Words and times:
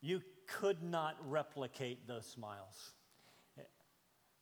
You 0.00 0.22
could 0.46 0.82
not 0.82 1.16
replicate 1.28 2.06
those 2.06 2.26
smiles. 2.26 2.92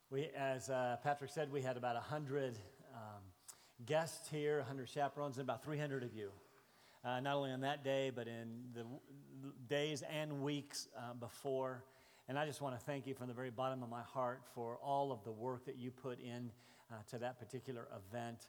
We, 0.09 0.29
as 0.37 0.69
uh, 0.69 0.97
Patrick 1.03 1.31
said, 1.31 1.51
we 1.51 1.61
had 1.61 1.75
about 1.75 1.95
100 1.95 2.57
um, 2.93 3.01
guests 3.85 4.29
here, 4.29 4.59
100 4.59 4.87
chaperones, 4.87 5.37
and 5.37 5.45
about 5.45 5.63
300 5.63 6.03
of 6.03 6.13
you. 6.13 6.31
Uh, 7.03 7.19
not 7.19 7.35
only 7.35 7.51
on 7.51 7.61
that 7.61 7.83
day, 7.83 8.11
but 8.13 8.27
in 8.27 8.63
the 8.73 8.83
w- 8.83 8.99
days 9.67 10.03
and 10.09 10.41
weeks 10.41 10.87
uh, 10.97 11.13
before. 11.19 11.83
And 12.29 12.37
I 12.37 12.45
just 12.45 12.61
want 12.61 12.77
to 12.77 12.85
thank 12.85 13.05
you 13.05 13.13
from 13.15 13.27
the 13.27 13.33
very 13.33 13.49
bottom 13.49 13.83
of 13.83 13.89
my 13.89 14.01
heart 14.01 14.41
for 14.53 14.77
all 14.77 15.11
of 15.11 15.23
the 15.23 15.31
work 15.31 15.65
that 15.65 15.77
you 15.77 15.91
put 15.91 16.19
in 16.19 16.51
uh, 16.91 16.95
to 17.11 17.17
that 17.19 17.39
particular 17.39 17.87
event. 17.95 18.47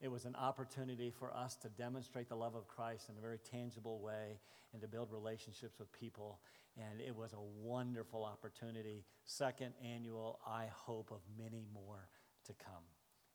It 0.00 0.10
was 0.10 0.24
an 0.24 0.34
opportunity 0.34 1.10
for 1.10 1.34
us 1.36 1.56
to 1.56 1.68
demonstrate 1.68 2.28
the 2.28 2.36
love 2.36 2.54
of 2.54 2.66
Christ 2.66 3.10
in 3.10 3.18
a 3.18 3.20
very 3.20 3.38
tangible 3.38 4.00
way 4.00 4.40
and 4.72 4.80
to 4.80 4.88
build 4.88 5.12
relationships 5.12 5.78
with 5.78 5.92
people. 5.92 6.40
And 6.76 7.00
it 7.00 7.14
was 7.14 7.34
a 7.34 7.40
wonderful 7.62 8.24
opportunity. 8.24 9.04
Second 9.24 9.74
annual, 9.84 10.40
I 10.46 10.66
hope, 10.72 11.10
of 11.10 11.20
many 11.38 11.66
more 11.74 12.08
to 12.46 12.54
come. 12.54 12.84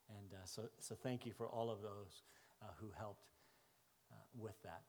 And 0.10 0.34
uh, 0.34 0.38
so, 0.46 0.64
so 0.80 0.96
thank 0.96 1.26
you 1.26 1.34
for 1.34 1.48
all 1.48 1.70
of 1.70 1.82
those 1.82 2.24
uh, 2.62 2.68
who 2.80 2.88
helped 2.98 3.28
uh, 4.12 4.16
with 4.38 4.60
that. 4.64 4.82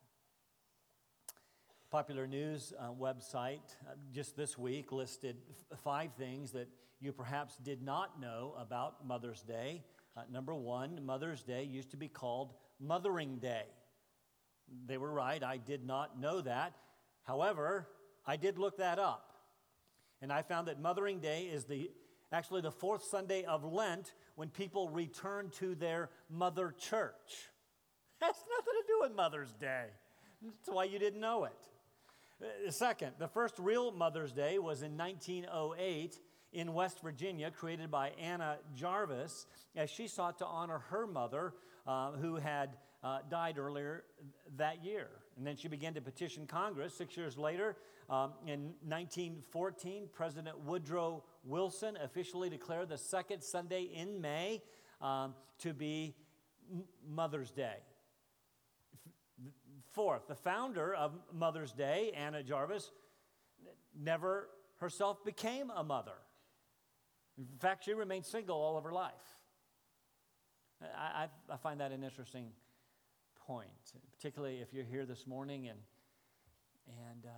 Popular 1.91 2.27
News 2.27 2.73
uh, 2.79 2.89
website 2.91 3.61
uh, 3.87 3.93
just 4.13 4.37
this 4.37 4.59
week 4.59 4.93
listed 4.93 5.37
f- 5.51 5.79
five 5.81 6.13
things 6.15 6.53
that 6.53 6.69
you 7.01 7.13
perhaps 7.13 7.57
did 7.59 7.83
not 7.83 8.21
know 8.21 8.55
about 8.59 9.07
Mother's 9.07 9.43
Day. 9.43 9.83
Uh, 10.17 10.23
number 10.33 10.55
one, 10.55 11.05
Mother's 11.05 11.43
Day 11.43 11.65
used 11.65 11.91
to 11.91 11.97
be 11.97 12.09
called 12.09 12.55
Mothering 12.81 13.37
Day. 13.37 13.65
They 14.87 14.97
were 14.97 15.13
right, 15.13 15.43
I 15.43 15.59
did 15.59 15.87
not 15.87 16.19
know 16.19 16.41
that. 16.41 16.73
However, 17.25 17.87
I 18.27 18.37
did 18.37 18.59
look 18.59 18.79
that 18.79 18.99
up. 18.99 19.33
And 20.23 20.33
I 20.33 20.43
found 20.43 20.69
that 20.69 20.81
Mothering 20.81 21.21
Day 21.21 21.43
is 21.43 21.65
the 21.65 21.91
actually 22.33 22.61
the 22.61 22.71
fourth 22.71 23.05
Sunday 23.05 23.45
of 23.45 23.65
Lent 23.65 24.15
when 24.35 24.49
people 24.49 24.89
return 24.89 25.51
to 25.59 25.75
their 25.75 26.11
mother 26.31 26.75
church. 26.77 27.51
That's 28.21 28.43
nothing 28.57 28.73
to 28.81 28.87
do 28.87 28.99
with 29.03 29.15
Mother's 29.15 29.53
Day. 29.53 29.85
That's 30.43 30.69
why 30.69 30.85
you 30.85 30.99
didn't 30.99 31.21
know 31.21 31.45
it. 31.45 31.69
Uh, 32.43 32.71
second, 32.71 33.13
the 33.19 33.29
first 33.29 33.59
real 33.59 33.93
Mother's 33.93 34.33
Day 34.33 34.59
was 34.59 34.83
in 34.83 34.97
1908 34.97 36.19
in 36.57 36.73
West 36.73 37.01
Virginia, 37.03 37.51
created 37.51 37.91
by 37.91 38.09
Anna 38.19 38.57
Jarvis, 38.75 39.47
as 39.77 39.91
she 39.91 40.09
sought 40.09 40.39
to 40.39 40.47
honor 40.47 40.79
her 40.89 41.07
mother, 41.07 41.53
uh, 41.87 42.13
who 42.13 42.37
had 42.37 42.71
uh, 43.05 43.19
died 43.31 43.59
earlier 43.59 44.05
that 44.57 44.83
year. 44.83 45.09
And 45.37 45.47
then 45.47 45.55
she 45.55 45.69
began 45.69 45.93
to 45.95 46.01
petition 46.01 46.47
Congress. 46.47 46.95
Six 46.95 47.15
years 47.15 47.37
later, 47.37 47.77
um, 48.09 48.33
in 48.47 48.73
1914, 48.89 50.09
President 50.15 50.59
Woodrow 50.61 51.25
Wilson 51.45 51.99
officially 52.03 52.49
declared 52.49 52.89
the 52.89 52.97
second 52.97 53.43
Sunday 53.43 53.83
in 53.83 54.23
May 54.23 54.63
um, 55.03 55.35
to 55.59 55.75
be 55.75 56.17
Mother's 57.07 57.51
Day. 57.51 57.77
Fourth, 59.93 60.27
the 60.27 60.35
founder 60.35 60.95
of 60.95 61.13
Mother's 61.35 61.73
Day, 61.73 62.13
Anna 62.17 62.43
Jarvis, 62.43 62.93
never 63.95 64.49
herself 64.79 65.23
became 65.23 65.71
a 65.77 65.85
mother. 65.85 66.13
In 67.39 67.59
fact, 67.59 67.85
she 67.85 67.95
remained 67.95 68.25
single 68.25 68.57
all 68.57 68.77
of 68.77 68.85
her 68.85 68.93
life. 68.93 69.13
I, 70.83 71.25
I, 71.25 71.55
I 71.55 71.57
find 71.57 71.81
that 71.81 71.93
an 71.93 72.03
interesting 72.03 72.51
point, 73.47 73.69
particularly 74.13 74.59
if 74.61 74.73
you're 74.73 74.85
here 74.85 75.07
this 75.07 75.27
morning 75.27 75.69
and, 75.69 75.79
and 76.89 77.27
uh, 77.27 77.31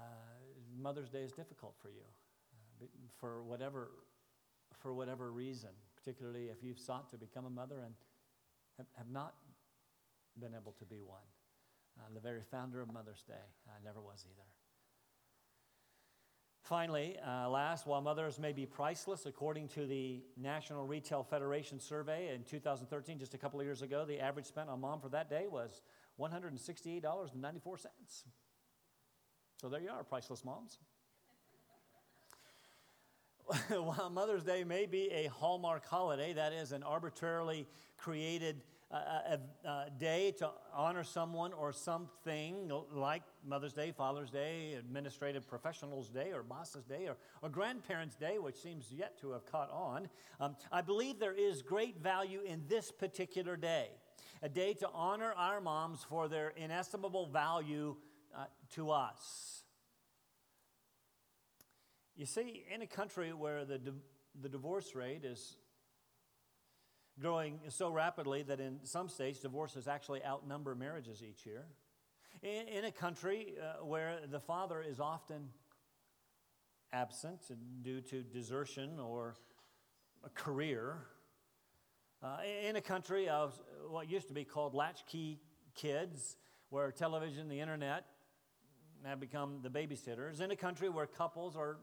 Mother's 0.81 1.11
Day 1.11 1.23
is 1.23 1.33
difficult 1.33 1.75
for 1.81 1.89
you 1.89 2.03
uh, 2.83 2.87
for, 3.21 3.43
whatever, 3.43 3.91
for 4.81 4.95
whatever 4.95 5.31
reason, 5.31 5.71
particularly 5.97 6.47
if 6.47 6.63
you've 6.63 6.79
sought 6.79 7.11
to 7.11 7.19
become 7.19 7.45
a 7.45 7.51
mother 7.51 7.81
and 7.85 7.95
have, 8.79 8.87
have 8.97 9.11
not 9.11 9.35
been 10.41 10.55
able 10.55 10.73
to 10.79 10.85
be 10.85 11.01
one. 11.03 11.27
Uh, 11.99 12.03
the 12.15 12.21
very 12.21 12.43
founder 12.51 12.81
of 12.81 12.93
Mother's 12.93 13.23
Day. 13.27 13.35
I 13.67 13.85
never 13.85 14.01
was 14.01 14.25
either. 14.25 14.47
Finally, 16.69 17.17
uh, 17.27 17.49
last, 17.49 17.87
while 17.87 18.03
mothers 18.03 18.39
may 18.39 18.53
be 18.53 18.67
priceless, 18.67 19.25
according 19.25 19.67
to 19.69 19.87
the 19.87 20.23
National 20.37 20.85
Retail 20.87 21.23
Federation 21.23 21.81
survey 21.81 22.35
in 22.35 22.45
2013, 22.45 23.19
just 23.19 23.33
a 23.33 23.39
couple 23.39 23.59
of 23.59 23.65
years 23.65 23.81
ago, 23.81 24.05
the 24.05 24.21
average 24.21 24.45
spent 24.45 24.69
on 24.69 24.79
mom 24.79 25.01
for 25.01 25.09
that 25.09 25.31
day 25.31 25.47
was 25.51 25.81
$168.94. 26.21 27.87
So 29.57 29.71
there 29.71 29.81
you 29.81 29.89
are, 29.89 30.05
priceless 30.05 30.45
moms. 30.45 30.77
while 33.71 34.11
Mother's 34.11 34.45
Day 34.45 34.63
may 34.63 34.85
be 34.85 35.11
a 35.11 35.29
hallmark 35.29 35.87
holiday, 35.87 36.35
that 36.35 36.53
is 36.53 36.73
an 36.73 36.83
arbitrarily 36.83 37.67
created 37.97 38.63
a, 38.91 39.39
a, 39.65 39.91
day 39.99 40.33
to 40.39 40.51
honor 40.75 41.05
someone 41.05 41.53
or 41.53 41.73
something 41.73 42.71
like 42.93 43.23
Mother's 43.47 43.75
Day, 43.75 43.93
Father's 43.93 44.31
Day, 44.31 44.75
Administrative 44.79 45.47
Professionals 45.47 46.09
Day, 46.09 46.33
or 46.33 46.43
Boss's 46.43 46.85
Day, 46.85 47.07
or, 47.07 47.17
or 47.43 47.51
Grandparents' 47.51 48.17
Day, 48.17 48.39
which 48.39 48.57
seems 48.57 48.91
yet 48.91 49.21
to 49.21 49.33
have 49.33 49.45
caught 49.45 49.71
on. 49.71 50.09
Um, 50.41 50.57
I 50.73 50.81
believe 50.81 51.19
there 51.19 51.35
is 51.35 51.61
great 51.61 51.99
value 52.03 52.41
in 52.41 52.63
this 52.67 52.91
particular 52.91 53.57
day, 53.57 53.89
a 54.43 54.49
day 54.49 54.73
to 54.75 54.89
honor 54.95 55.35
our 55.37 55.61
moms 55.61 56.03
for 56.09 56.27
their 56.29 56.55
inestimable 56.57 57.27
value 57.27 57.97
uh, 58.35 58.45
to 58.75 58.91
us. 58.91 59.65
You 62.17 62.27
see, 62.27 62.65
in 62.75 62.81
a 62.83 62.87
country 62.87 63.33
where 63.35 63.65
the, 63.65 63.81
the 64.41 64.49
divorce 64.49 64.95
rate 64.95 65.25
is 65.25 65.57
growing 67.21 67.59
so 67.69 67.91
rapidly 67.91 68.43
that 68.43 68.61
in 68.61 68.79
some 68.85 69.09
states 69.09 69.41
divorces 69.41 69.89
actually 69.89 70.25
outnumber 70.25 70.75
marriages 70.75 71.23
each 71.23 71.45
year. 71.45 71.65
In, 72.43 72.69
in 72.69 72.85
a 72.85 72.93
country 72.93 73.55
uh, 73.61 73.85
where 73.85 74.21
the 74.31 74.41
father 74.41 74.81
is 74.81 75.01
often 75.01 75.49
absent 76.93 77.41
due 77.83 78.01
to 78.03 78.23
desertion 78.23 79.01
or 79.01 79.37
a 80.25 80.31
career, 80.31 80.99
uh, 82.23 82.39
in 82.67 82.77
a 82.77 82.81
country 82.81 83.29
of 83.29 83.59
what 83.89 84.11
used 84.11 84.29
to 84.29 84.35
be 84.35 84.45
called 84.45 84.75
latchkey 84.75 85.39
kids, 85.75 86.37
where 86.71 86.91
television, 86.91 87.49
the 87.49 87.61
internet 87.61 88.05
have 89.05 89.21
become 89.21 89.61
the 89.63 89.71
babysitters, 89.71 90.41
in 90.41 90.51
a 90.51 90.57
country 90.57 90.89
where 90.89 91.07
couples 91.07 91.57
are 91.57 91.79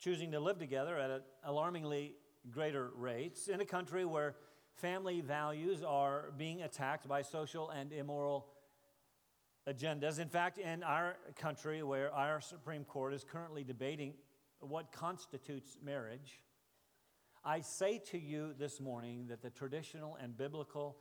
choosing 0.00 0.32
to 0.32 0.40
live 0.40 0.58
together 0.58 0.98
at 0.98 1.10
an 1.10 1.20
alarmingly 1.44 2.14
greater 2.50 2.90
rates 2.94 3.48
in 3.48 3.60
a 3.60 3.64
country 3.64 4.04
where 4.04 4.36
family 4.74 5.20
values 5.20 5.82
are 5.82 6.32
being 6.36 6.62
attacked 6.62 7.08
by 7.08 7.22
social 7.22 7.70
and 7.70 7.92
immoral 7.92 8.46
agendas. 9.68 10.18
In 10.18 10.28
fact, 10.28 10.58
in 10.58 10.82
our 10.82 11.16
country, 11.36 11.82
where 11.82 12.12
our 12.12 12.40
Supreme 12.40 12.84
Court 12.84 13.14
is 13.14 13.24
currently 13.24 13.64
debating 13.64 14.14
what 14.60 14.92
constitutes 14.92 15.78
marriage, 15.82 16.40
I 17.44 17.60
say 17.60 17.98
to 18.10 18.18
you 18.18 18.54
this 18.58 18.80
morning 18.80 19.26
that 19.28 19.42
the 19.42 19.50
traditional 19.50 20.16
and 20.16 20.36
biblical 20.36 20.96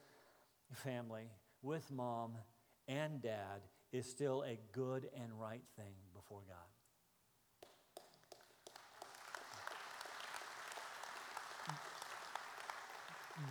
family 0.73 1.29
with 1.61 1.89
mom 1.91 2.33
and 2.87 3.21
dad 3.21 3.61
is 3.91 4.09
still 4.09 4.43
a 4.43 4.59
good 4.73 5.09
and 5.15 5.39
right 5.39 5.63
thing 5.77 5.93
before 6.13 6.41
God. 6.47 6.72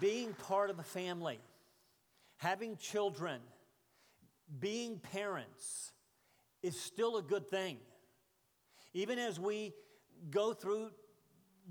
Being 0.00 0.34
part 0.34 0.70
of 0.70 0.76
the 0.76 0.82
family, 0.82 1.41
having 2.37 2.76
children, 2.76 3.41
being 4.59 4.98
parents 4.98 5.93
is 6.62 6.79
still 6.79 7.17
a 7.17 7.23
good 7.23 7.49
thing. 7.50 7.79
Even 8.94 9.19
as 9.19 9.40
we 9.40 9.73
go 10.31 10.52
through 10.52 10.90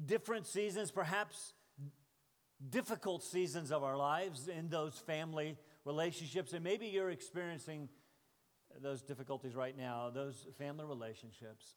different 0.06 0.48
seasons, 0.48 0.92
perhaps 0.92 1.54
difficult 2.70 3.24
seasons 3.24 3.72
of 3.72 3.84
our 3.84 3.98
lives 3.98 4.48
in 4.48 4.70
those 4.70 4.96
family 4.96 5.58
relationships, 5.86 6.54
and 6.54 6.64
maybe 6.64 6.88
you're 6.88 7.12
experiencing 7.12 7.90
those 8.82 9.02
difficulties 9.02 9.56
right 9.56 9.78
now, 9.78 10.10
those 10.14 10.48
family 10.58 10.86
relationships 10.86 11.76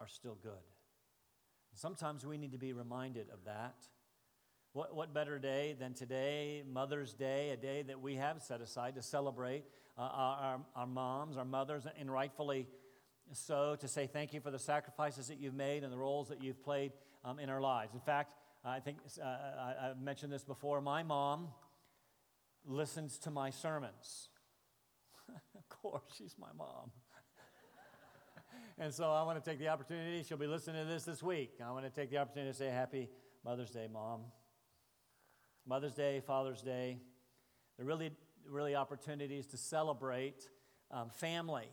are 0.00 0.08
still 0.08 0.36
good. 0.42 0.52
Sometimes 1.74 2.24
we 2.24 2.38
need 2.38 2.52
to 2.52 2.58
be 2.58 2.72
reminded 2.72 3.28
of 3.30 3.44
that. 3.44 3.74
What, 4.76 4.94
what 4.94 5.14
better 5.14 5.38
day 5.38 5.74
than 5.80 5.94
today, 5.94 6.62
Mother's 6.70 7.14
Day, 7.14 7.48
a 7.48 7.56
day 7.56 7.80
that 7.84 8.02
we 8.02 8.16
have 8.16 8.42
set 8.42 8.60
aside 8.60 8.96
to 8.96 9.02
celebrate 9.02 9.64
uh, 9.96 10.02
our, 10.02 10.60
our 10.76 10.86
moms, 10.86 11.38
our 11.38 11.46
mothers, 11.46 11.84
and 11.98 12.12
rightfully 12.12 12.66
so 13.32 13.78
to 13.80 13.88
say 13.88 14.06
thank 14.06 14.34
you 14.34 14.40
for 14.42 14.50
the 14.50 14.58
sacrifices 14.58 15.28
that 15.28 15.40
you've 15.40 15.54
made 15.54 15.82
and 15.82 15.90
the 15.90 15.96
roles 15.96 16.28
that 16.28 16.42
you've 16.42 16.62
played 16.62 16.92
um, 17.24 17.38
in 17.38 17.48
our 17.48 17.62
lives. 17.62 17.94
In 17.94 18.00
fact, 18.00 18.34
I 18.66 18.80
think 18.80 18.98
uh, 19.18 19.24
I, 19.24 19.86
have 19.86 19.98
mentioned 19.98 20.30
this 20.30 20.44
before. 20.44 20.82
My 20.82 21.02
mom 21.02 21.48
listens 22.66 23.16
to 23.20 23.30
my 23.30 23.48
sermons. 23.48 24.28
of 25.56 25.66
course, 25.70 26.02
she's 26.18 26.34
my 26.38 26.52
mom. 26.54 26.90
and 28.78 28.92
so 28.92 29.10
I 29.10 29.22
want 29.22 29.42
to 29.42 29.50
take 29.50 29.58
the 29.58 29.68
opportunity. 29.68 30.22
She'll 30.22 30.36
be 30.36 30.46
listening 30.46 30.84
to 30.84 30.92
this 30.92 31.04
this 31.04 31.22
week. 31.22 31.60
I 31.66 31.70
want 31.70 31.86
to 31.86 31.90
take 31.90 32.10
the 32.10 32.18
opportunity 32.18 32.52
to 32.52 32.58
say 32.58 32.66
Happy 32.66 33.08
Mother's 33.42 33.70
Day, 33.70 33.88
Mom. 33.90 34.20
Mother's 35.66 35.94
Day, 35.94 36.22
Father's 36.24 36.62
Day. 36.62 36.98
They're 37.76 37.86
really, 37.86 38.12
really 38.48 38.74
opportunities 38.74 39.46
to 39.48 39.56
celebrate 39.56 40.48
um, 40.90 41.10
family. 41.10 41.68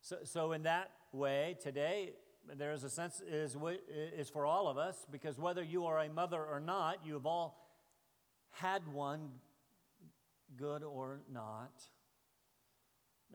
So, 0.00 0.18
so, 0.24 0.52
in 0.52 0.62
that 0.64 0.90
way, 1.12 1.56
today, 1.60 2.12
there 2.56 2.72
is 2.72 2.84
a 2.84 2.90
sense 2.90 3.20
is, 3.20 3.56
is 3.88 4.28
for 4.28 4.46
all 4.46 4.68
of 4.68 4.78
us 4.78 5.06
because 5.10 5.38
whether 5.38 5.62
you 5.62 5.86
are 5.86 5.98
a 5.98 6.08
mother 6.08 6.42
or 6.42 6.60
not, 6.60 6.98
you 7.04 7.14
have 7.14 7.26
all 7.26 7.68
had 8.50 8.86
one, 8.88 9.30
good 10.56 10.82
or 10.82 11.20
not. 11.32 11.72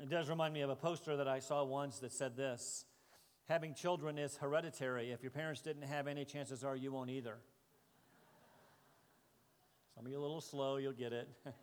It 0.01 0.09
does 0.09 0.29
remind 0.29 0.53
me 0.53 0.61
of 0.61 0.69
a 0.69 0.75
poster 0.75 1.17
that 1.17 1.27
I 1.27 1.39
saw 1.39 1.63
once 1.63 1.99
that 1.99 2.11
said 2.11 2.35
this 2.35 2.85
Having 3.49 3.73
children 3.73 4.17
is 4.17 4.37
hereditary. 4.37 5.11
If 5.11 5.21
your 5.21 5.31
parents 5.31 5.61
didn't 5.61 5.83
have 5.83 6.07
any, 6.07 6.25
chances 6.25 6.63
are 6.63 6.75
you 6.75 6.91
won't 6.91 7.09
either. 7.09 7.37
Some 9.95 10.05
of 10.07 10.11
you 10.11 10.19
a 10.19 10.21
little 10.21 10.41
slow, 10.41 10.77
you'll 10.77 10.91
get 10.93 11.13
it. 11.13 11.29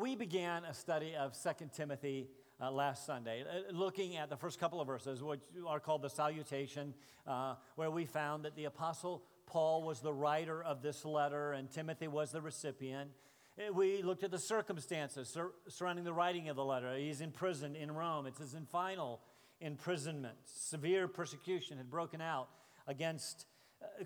we 0.00 0.16
began 0.16 0.64
a 0.64 0.72
study 0.72 1.14
of 1.14 1.36
2 1.40 1.50
Timothy 1.74 2.28
uh, 2.58 2.70
last 2.70 3.04
Sunday, 3.04 3.42
uh, 3.42 3.72
looking 3.72 4.16
at 4.16 4.30
the 4.30 4.36
first 4.36 4.58
couple 4.58 4.80
of 4.80 4.86
verses, 4.86 5.22
which 5.22 5.40
are 5.66 5.78
called 5.78 6.00
the 6.02 6.08
salutation, 6.08 6.94
uh, 7.26 7.54
where 7.76 7.90
we 7.90 8.06
found 8.06 8.46
that 8.46 8.56
the 8.56 8.64
Apostle 8.64 9.22
Paul 9.46 9.82
was 9.82 10.00
the 10.00 10.12
writer 10.12 10.62
of 10.62 10.80
this 10.80 11.04
letter 11.04 11.52
and 11.52 11.70
Timothy 11.70 12.08
was 12.08 12.32
the 12.32 12.40
recipient. 12.40 13.10
Uh, 13.58 13.72
we 13.72 14.02
looked 14.02 14.24
at 14.24 14.30
the 14.30 14.38
circumstances 14.38 15.28
sur- 15.28 15.52
surrounding 15.68 16.04
the 16.04 16.12
writing 16.14 16.48
of 16.48 16.56
the 16.56 16.64
letter. 16.64 16.96
He's 16.96 17.20
imprisoned 17.20 17.76
in 17.76 17.92
Rome, 17.92 18.26
it's 18.26 18.38
his 18.38 18.56
final 18.70 19.20
imprisonment. 19.60 20.36
Severe 20.46 21.08
persecution 21.08 21.76
had 21.76 21.90
broken 21.90 22.22
out 22.22 22.48
against 22.86 23.46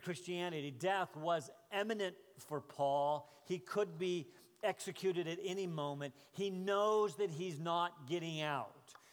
Christianity. 0.03 0.71
Death 0.71 1.17
was 1.17 1.51
imminent 1.79 2.15
for 2.39 2.61
Paul. 2.61 3.29
He 3.47 3.59
could 3.59 3.99
be 3.99 4.29
executed 4.63 5.29
at 5.29 5.39
any 5.45 5.67
moment. 5.67 6.15
He 6.33 6.51
knows 6.51 7.17
that 7.17 7.31
he's 7.31 7.61
not 7.61 8.09
getting 8.09 8.41
out. 8.41 8.73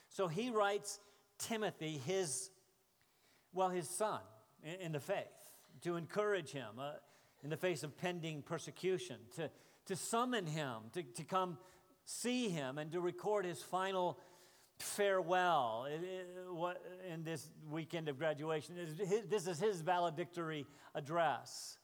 So 0.09 0.27
he 0.27 0.49
writes 0.49 0.99
Timothy, 1.37 2.01
his, 2.05 2.49
well, 3.53 3.69
his 3.69 3.89
son 3.89 4.19
in, 4.63 4.87
in 4.87 4.91
the 4.91 4.99
faith, 4.99 5.25
to 5.83 5.95
encourage 5.95 6.51
him 6.51 6.79
uh, 6.79 6.91
in 7.43 7.49
the 7.49 7.57
face 7.57 7.83
of 7.83 7.97
pending 7.97 8.43
persecution, 8.43 9.17
to, 9.35 9.49
to 9.85 9.95
summon 9.95 10.45
him, 10.45 10.75
to, 10.93 11.03
to 11.03 11.23
come 11.23 11.57
see 12.05 12.49
him, 12.49 12.77
and 12.77 12.91
to 12.91 13.01
record 13.01 13.45
his 13.45 13.61
final 13.61 14.17
farewell 14.81 15.87
in 17.11 17.23
this 17.23 17.49
weekend 17.69 18.09
of 18.09 18.17
graduation. 18.17 18.75
This 19.29 19.47
is 19.47 19.59
his 19.59 19.81
valedictory 19.81 20.65
address. 20.95 21.77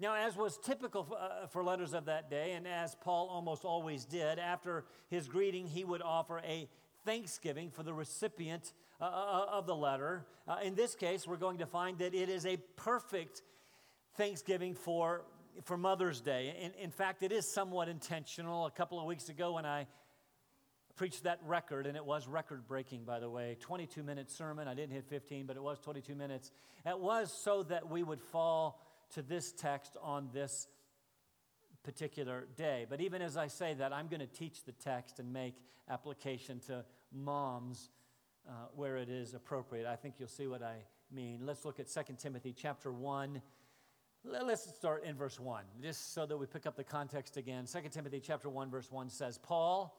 Now, 0.00 0.14
as 0.14 0.36
was 0.36 0.58
typical 0.58 1.16
uh, 1.16 1.46
for 1.46 1.62
letters 1.62 1.94
of 1.94 2.06
that 2.06 2.28
day, 2.28 2.52
and 2.52 2.66
as 2.66 2.96
Paul 2.96 3.28
almost 3.28 3.64
always 3.64 4.04
did, 4.04 4.38
after 4.38 4.84
his 5.08 5.28
greeting, 5.28 5.66
he 5.66 5.84
would 5.84 6.02
offer 6.02 6.40
a 6.44 6.68
thanksgiving 7.04 7.70
for 7.70 7.82
the 7.84 7.94
recipient 7.94 8.72
uh, 9.00 9.04
uh, 9.04 9.46
of 9.50 9.66
the 9.66 9.76
letter. 9.76 10.26
In 10.64 10.74
this 10.74 10.94
case, 10.94 11.26
we're 11.26 11.36
going 11.36 11.58
to 11.58 11.66
find 11.66 11.98
that 11.98 12.14
it 12.14 12.28
is 12.28 12.46
a 12.46 12.56
perfect 12.76 13.42
thanksgiving 14.16 14.74
for, 14.74 15.22
for 15.62 15.76
Mother's 15.76 16.20
Day. 16.20 16.56
In, 16.60 16.72
in 16.82 16.90
fact, 16.90 17.22
it 17.22 17.30
is 17.30 17.48
somewhat 17.48 17.88
intentional. 17.88 18.66
A 18.66 18.70
couple 18.70 18.98
of 18.98 19.06
weeks 19.06 19.28
ago, 19.28 19.52
when 19.52 19.66
I 19.66 19.86
preached 20.96 21.24
that 21.24 21.40
record, 21.46 21.86
and 21.86 21.96
it 21.96 22.04
was 22.04 22.28
record 22.28 22.66
breaking, 22.66 23.04
by 23.04 23.18
the 23.20 23.30
way 23.30 23.56
22 23.60 24.02
minute 24.02 24.30
sermon. 24.30 24.68
I 24.68 24.74
didn't 24.74 24.92
hit 24.92 25.06
15, 25.06 25.46
but 25.46 25.56
it 25.56 25.62
was 25.62 25.78
22 25.78 26.14
minutes. 26.14 26.50
It 26.86 26.98
was 26.98 27.32
so 27.32 27.62
that 27.64 27.90
we 27.90 28.02
would 28.02 28.20
fall 28.20 28.80
to 29.14 29.22
this 29.22 29.52
text 29.52 29.96
on 30.02 30.28
this 30.32 30.68
particular 31.82 32.46
day. 32.56 32.86
But 32.88 33.00
even 33.00 33.22
as 33.22 33.36
I 33.36 33.48
say 33.48 33.74
that, 33.74 33.92
I'm 33.92 34.08
going 34.08 34.20
to 34.20 34.26
teach 34.26 34.64
the 34.64 34.72
text 34.72 35.18
and 35.18 35.32
make 35.32 35.56
application 35.88 36.60
to 36.66 36.84
moms 37.12 37.90
uh, 38.48 38.52
where 38.74 38.96
it 38.96 39.08
is 39.08 39.34
appropriate. 39.34 39.86
I 39.86 39.96
think 39.96 40.14
you'll 40.18 40.28
see 40.28 40.46
what 40.46 40.62
I 40.62 40.76
mean. 41.10 41.40
Let's 41.44 41.64
look 41.64 41.80
at 41.80 41.88
2 41.88 42.14
Timothy 42.18 42.54
chapter 42.56 42.92
1. 42.92 43.42
Let's 44.24 44.72
start 44.74 45.04
in 45.04 45.16
verse 45.16 45.40
1, 45.40 45.64
just 45.82 46.14
so 46.14 46.26
that 46.26 46.36
we 46.36 46.46
pick 46.46 46.64
up 46.64 46.76
the 46.76 46.84
context 46.84 47.36
again. 47.36 47.66
2 47.66 47.88
Timothy 47.90 48.20
chapter 48.20 48.48
1, 48.48 48.70
verse 48.70 48.90
1 48.90 49.10
says, 49.10 49.38
Paul, 49.38 49.96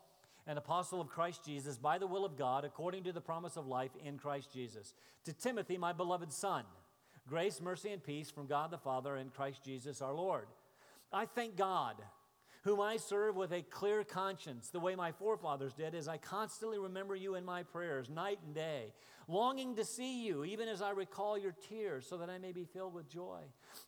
an 0.48 0.58
apostle 0.58 1.00
of 1.00 1.10
Christ 1.10 1.46
Jesus, 1.46 1.78
by 1.78 1.98
the 1.98 2.08
will 2.08 2.26
of 2.26 2.38
God, 2.38 2.66
according 2.66 3.04
to 3.06 3.12
the 3.12 3.22
promise 3.22 3.58
of 3.58 3.68
life 3.68 3.92
in 4.04 4.18
Christ 4.18 4.52
Jesus, 4.52 4.94
to 5.26 5.34
Timothy, 5.34 5.78
my 5.78 5.94
beloved 5.94 6.32
son 6.32 6.64
Grace, 7.28 7.62
mercy, 7.62 7.92
and 7.92 8.04
peace 8.04 8.30
from 8.30 8.48
God 8.48 8.70
the 8.70 8.78
Father 8.78 9.16
and 9.16 9.34
Christ 9.34 9.64
Jesus 9.64 10.02
our 10.02 10.14
Lord. 10.14 10.46
I 11.12 11.26
thank 11.26 11.56
God, 11.56 11.96
whom 12.64 12.82
I 12.82 12.98
serve 12.98 13.38
with 13.38 13.54
a 13.54 13.62
clear 13.62 14.04
conscience, 14.04 14.70
the 14.70 14.80
way 14.80 14.96
my 14.96 15.14
forefathers 15.14 15.74
did, 15.74 15.96
as 15.96 16.10
I 16.10 16.18
constantly 16.18 16.80
remember 16.80 17.16
you 17.16 17.36
in 17.36 17.46
my 17.46 17.64
prayers, 17.64 18.10
night 18.10 18.40
and 18.46 18.54
day, 18.54 18.94
longing 19.30 19.76
to 19.76 19.86
see 19.86 20.26
you, 20.26 20.44
even 20.44 20.68
as 20.68 20.82
I 20.82 20.92
recall 20.92 21.38
your 21.38 21.56
tears, 21.70 22.06
so 22.06 22.18
that 22.18 22.30
I 22.30 22.40
may 22.40 22.52
be 22.52 22.66
filled 22.66 22.94
with 22.94 23.10
joy. 23.10 23.40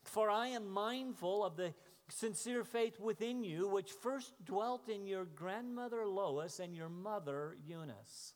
For 0.04 0.30
I 0.30 0.48
am 0.48 0.69
mindful 0.69 1.44
of 1.44 1.58
the 1.58 1.74
sincere 2.10 2.63
faith 2.63 3.00
within 3.00 3.44
you, 3.44 3.68
which 3.68 3.92
first 3.92 4.34
dwelt 4.44 4.90
in 4.90 5.07
your 5.07 5.25
grandmother 5.25 6.06
Lois 6.06 6.60
and 6.60 6.75
your 6.75 6.90
mother 6.90 7.56
Eunice. 7.66 8.34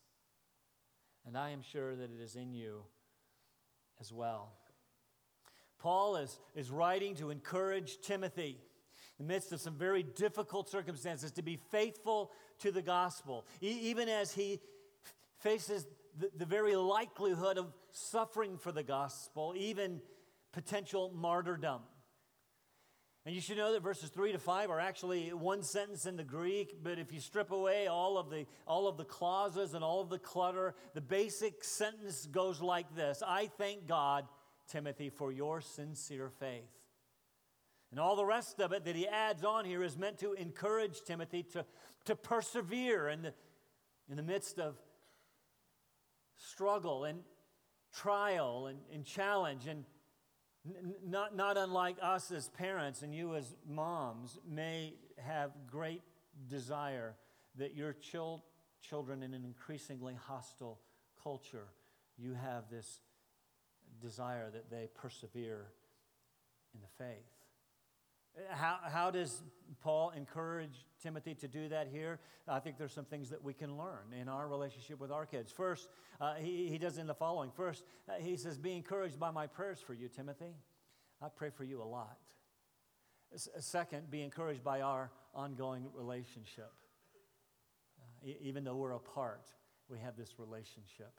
And 1.26 1.36
I 1.36 1.50
am 1.50 1.62
sure 1.62 1.94
that 1.94 2.10
it 2.10 2.20
is 2.20 2.34
in 2.34 2.52
you 2.52 2.82
as 4.00 4.12
well. 4.12 4.52
Paul 5.78 6.16
is, 6.16 6.38
is 6.54 6.70
writing 6.70 7.14
to 7.16 7.30
encourage 7.30 8.00
Timothy 8.00 8.58
in 9.18 9.26
the 9.26 9.32
midst 9.32 9.52
of 9.52 9.60
some 9.60 9.74
very 9.74 10.02
difficult 10.02 10.68
circumstances 10.68 11.30
to 11.32 11.42
be 11.42 11.56
faithful 11.70 12.32
to 12.60 12.70
the 12.70 12.82
gospel, 12.82 13.46
e- 13.62 13.78
even 13.82 14.08
as 14.08 14.32
he 14.32 14.60
faces 15.38 15.86
the, 16.18 16.30
the 16.36 16.46
very 16.46 16.76
likelihood 16.76 17.56
of 17.56 17.72
suffering 17.92 18.58
for 18.58 18.72
the 18.72 18.82
gospel, 18.82 19.54
even 19.56 20.00
potential 20.52 21.12
martyrdom. 21.14 21.80
And 23.26 23.34
you 23.34 23.40
should 23.40 23.58
know 23.58 23.72
that 23.72 23.82
verses 23.82 24.08
3 24.10 24.32
to 24.32 24.38
5 24.38 24.70
are 24.70 24.80
actually 24.80 25.28
one 25.28 25.62
sentence 25.62 26.06
in 26.06 26.16
the 26.16 26.24
Greek, 26.24 26.82
but 26.82 26.98
if 26.98 27.12
you 27.12 27.20
strip 27.20 27.50
away 27.50 27.86
all 27.86 28.16
of 28.16 28.30
the 28.30 28.46
all 28.66 28.88
of 28.88 28.96
the 28.96 29.04
clauses 29.04 29.74
and 29.74 29.84
all 29.84 30.00
of 30.00 30.08
the 30.08 30.18
clutter, 30.18 30.74
the 30.94 31.02
basic 31.02 31.62
sentence 31.62 32.26
goes 32.26 32.62
like 32.62 32.94
this 32.96 33.22
I 33.26 33.50
thank 33.58 33.86
God 33.86 34.24
Timothy, 34.70 35.10
for 35.10 35.32
your 35.32 35.60
sincere 35.60 36.30
faith. 36.38 36.70
And 37.90 37.98
all 37.98 38.14
the 38.14 38.24
rest 38.24 38.60
of 38.60 38.72
it 38.72 38.84
that 38.84 38.94
he 38.94 39.06
adds 39.08 39.44
on 39.44 39.64
here 39.64 39.82
is 39.82 39.98
meant 39.98 40.18
to 40.18 40.32
encourage 40.34 41.02
Timothy 41.02 41.42
to, 41.52 41.64
to 42.04 42.14
persevere 42.14 43.08
in 43.08 43.22
the, 43.22 43.34
in 44.08 44.16
the 44.16 44.22
midst 44.22 44.60
of 44.60 44.76
struggle 46.36 47.04
and 47.04 47.20
trial 47.92 48.68
and, 48.68 48.78
and 48.94 49.04
challenge. 49.04 49.66
And 49.66 49.84
not, 51.06 51.36
not 51.36 51.56
unlike 51.56 51.96
us 52.02 52.30
as 52.30 52.48
parents 52.48 53.02
and 53.02 53.14
you 53.14 53.34
as 53.34 53.54
moms 53.68 54.38
may 54.48 54.94
have 55.18 55.50
great 55.70 56.02
desire 56.48 57.14
that 57.56 57.74
your 57.74 57.94
chil- 57.94 58.44
children 58.82 59.22
in 59.22 59.34
an 59.34 59.44
increasingly 59.44 60.14
hostile 60.14 60.78
culture, 61.22 61.68
you 62.18 62.34
have 62.34 62.64
this 62.70 63.00
desire 64.00 64.50
that 64.50 64.70
they 64.70 64.88
persevere 64.94 65.66
in 66.74 66.80
the 66.80 67.04
faith. 67.04 67.39
How, 68.48 68.78
how 68.90 69.10
does 69.10 69.42
Paul 69.80 70.10
encourage 70.10 70.86
Timothy 71.02 71.34
to 71.36 71.48
do 71.48 71.68
that 71.68 71.88
here? 71.88 72.20
I 72.48 72.58
think 72.60 72.78
there's 72.78 72.92
some 72.92 73.04
things 73.04 73.30
that 73.30 73.42
we 73.42 73.54
can 73.54 73.76
learn 73.76 74.12
in 74.18 74.28
our 74.28 74.48
relationship 74.48 75.00
with 75.00 75.10
our 75.10 75.26
kids. 75.26 75.52
First, 75.52 75.88
uh, 76.20 76.34
he, 76.34 76.68
he 76.68 76.78
does 76.78 76.98
in 76.98 77.06
the 77.06 77.14
following. 77.14 77.50
First, 77.50 77.84
uh, 78.08 78.14
he 78.20 78.36
says, 78.36 78.58
Be 78.58 78.72
encouraged 78.72 79.18
by 79.18 79.30
my 79.30 79.46
prayers 79.46 79.80
for 79.84 79.94
you, 79.94 80.08
Timothy. 80.08 80.54
I 81.22 81.28
pray 81.28 81.50
for 81.50 81.64
you 81.64 81.82
a 81.82 81.84
lot. 81.84 82.18
S- 83.34 83.48
second, 83.58 84.10
be 84.10 84.22
encouraged 84.22 84.64
by 84.64 84.80
our 84.80 85.10
ongoing 85.34 85.86
relationship. 85.94 86.72
Uh, 87.98 88.28
e- 88.28 88.38
even 88.40 88.64
though 88.64 88.76
we're 88.76 88.92
apart, 88.92 89.52
we 89.88 89.98
have 89.98 90.16
this 90.16 90.34
relationship. 90.38 91.12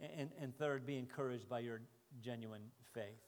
And, 0.00 0.10
and, 0.16 0.30
and 0.40 0.58
third, 0.58 0.86
be 0.86 0.98
encouraged 0.98 1.48
by 1.48 1.60
your 1.60 1.80
genuine 2.20 2.62
faith. 2.94 3.22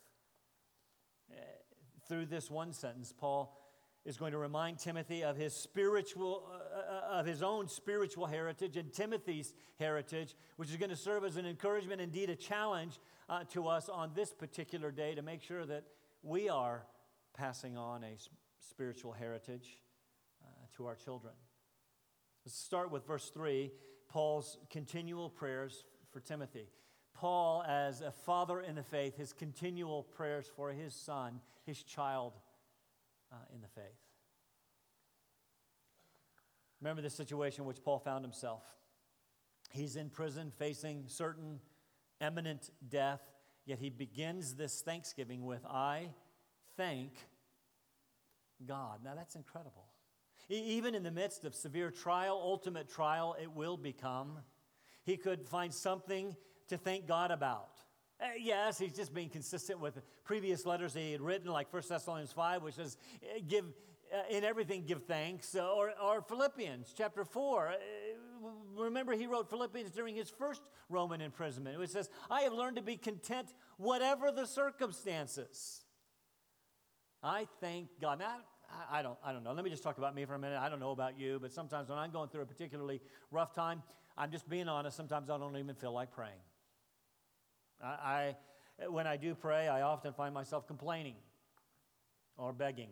Through 2.11 2.25
this 2.25 2.51
one 2.51 2.73
sentence, 2.73 3.13
Paul 3.17 3.57
is 4.03 4.17
going 4.17 4.33
to 4.33 4.37
remind 4.37 4.77
Timothy 4.79 5.23
of 5.23 5.37
his 5.37 5.53
spiritual, 5.53 6.43
uh, 6.51 7.15
uh, 7.15 7.19
of 7.19 7.25
his 7.25 7.41
own 7.41 7.69
spiritual 7.69 8.25
heritage 8.25 8.75
and 8.75 8.91
Timothy's 8.91 9.53
heritage, 9.79 10.35
which 10.57 10.69
is 10.69 10.75
going 10.75 10.89
to 10.89 10.97
serve 10.97 11.23
as 11.23 11.37
an 11.37 11.45
encouragement, 11.45 12.01
indeed 12.01 12.29
a 12.29 12.35
challenge 12.35 12.99
uh, 13.29 13.45
to 13.51 13.65
us 13.65 13.87
on 13.87 14.11
this 14.13 14.33
particular 14.33 14.91
day 14.91 15.15
to 15.15 15.21
make 15.21 15.41
sure 15.41 15.65
that 15.65 15.85
we 16.21 16.49
are 16.49 16.83
passing 17.33 17.77
on 17.77 18.03
a 18.03 18.17
spiritual 18.59 19.13
heritage 19.13 19.79
uh, 20.43 20.47
to 20.75 20.87
our 20.87 20.95
children. 20.95 21.33
Let's 22.45 22.57
start 22.57 22.91
with 22.91 23.07
verse 23.07 23.29
3, 23.29 23.71
Paul's 24.09 24.57
continual 24.69 25.29
prayers 25.29 25.85
for 26.11 26.19
Timothy. 26.19 26.67
Paul, 27.13 27.63
as 27.67 28.01
a 28.01 28.11
father 28.11 28.61
in 28.61 28.75
the 28.75 28.83
faith, 28.83 29.17
his 29.17 29.33
continual 29.33 30.03
prayers 30.03 30.49
for 30.55 30.71
his 30.71 30.93
son, 30.93 31.39
his 31.65 31.83
child 31.83 32.33
uh, 33.31 33.35
in 33.53 33.61
the 33.61 33.67
faith. 33.67 33.83
Remember 36.81 37.01
the 37.01 37.09
situation 37.09 37.61
in 37.61 37.67
which 37.67 37.83
Paul 37.83 37.99
found 37.99 38.25
himself. 38.25 38.63
He's 39.71 39.95
in 39.95 40.09
prison 40.09 40.51
facing 40.57 41.03
certain 41.07 41.59
imminent 42.19 42.71
death, 42.89 43.21
yet 43.65 43.79
he 43.79 43.89
begins 43.89 44.55
this 44.55 44.81
thanksgiving 44.81 45.45
with, 45.45 45.65
I 45.65 46.09
thank 46.75 47.11
God. 48.65 48.99
Now 49.03 49.13
that's 49.15 49.35
incredible. 49.35 49.85
Even 50.49 50.95
in 50.95 51.03
the 51.03 51.11
midst 51.11 51.45
of 51.45 51.55
severe 51.55 51.91
trial, 51.91 52.39
ultimate 52.43 52.89
trial, 52.89 53.35
it 53.41 53.51
will 53.51 53.77
become. 53.77 54.39
He 55.03 55.17
could 55.17 55.47
find 55.47 55.73
something 55.73 56.35
to 56.71 56.77
thank 56.77 57.07
God 57.07 57.31
about. 57.31 57.69
Uh, 58.19 58.25
yes, 58.39 58.79
he's 58.79 58.93
just 58.93 59.13
being 59.13 59.29
consistent 59.29 59.79
with 59.79 59.99
previous 60.23 60.65
letters 60.65 60.93
he 60.93 61.11
had 61.11 61.21
written, 61.21 61.51
like 61.51 61.71
1 61.71 61.83
Thessalonians 61.89 62.31
5, 62.31 62.63
which 62.63 62.75
says, 62.75 62.97
eh, 63.23 63.39
give, 63.47 63.65
uh, 64.13 64.35
in 64.35 64.43
everything 64.43 64.85
give 64.85 65.03
thanks, 65.03 65.55
uh, 65.55 65.67
or, 65.67 65.91
or 66.01 66.21
Philippians 66.21 66.93
chapter 66.97 67.25
4. 67.25 67.67
Uh, 67.67 67.73
remember, 68.77 69.13
he 69.13 69.27
wrote 69.27 69.49
Philippians 69.49 69.91
during 69.91 70.15
his 70.15 70.29
first 70.29 70.61
Roman 70.89 71.19
imprisonment, 71.19 71.77
which 71.77 71.89
says, 71.89 72.09
I 72.29 72.41
have 72.41 72.53
learned 72.53 72.77
to 72.77 72.81
be 72.81 72.95
content 72.95 73.53
whatever 73.77 74.31
the 74.31 74.45
circumstances. 74.45 75.81
I 77.23 77.47
thank 77.59 77.89
God. 77.99 78.19
Now, 78.19 78.37
I 78.89 79.01
don't, 79.01 79.17
I 79.23 79.33
don't 79.33 79.43
know. 79.43 79.51
Let 79.51 79.65
me 79.65 79.69
just 79.69 79.83
talk 79.83 79.97
about 79.97 80.15
me 80.15 80.23
for 80.25 80.35
a 80.35 80.39
minute. 80.39 80.59
I 80.59 80.69
don't 80.69 80.79
know 80.79 80.91
about 80.91 81.19
you, 81.19 81.39
but 81.41 81.51
sometimes 81.51 81.89
when 81.89 81.97
I'm 81.97 82.11
going 82.11 82.29
through 82.29 82.41
a 82.41 82.45
particularly 82.45 83.01
rough 83.29 83.53
time, 83.53 83.83
I'm 84.17 84.31
just 84.31 84.47
being 84.47 84.67
honest. 84.67 84.95
Sometimes 84.95 85.29
I 85.29 85.37
don't 85.37 85.57
even 85.57 85.75
feel 85.75 85.91
like 85.91 86.11
praying. 86.11 86.39
I, 87.83 88.35
I, 88.79 88.87
when 88.87 89.07
I 89.07 89.17
do 89.17 89.35
pray, 89.35 89.67
I 89.67 89.81
often 89.81 90.13
find 90.13 90.33
myself 90.33 90.67
complaining 90.67 91.15
or 92.37 92.53
begging, 92.53 92.89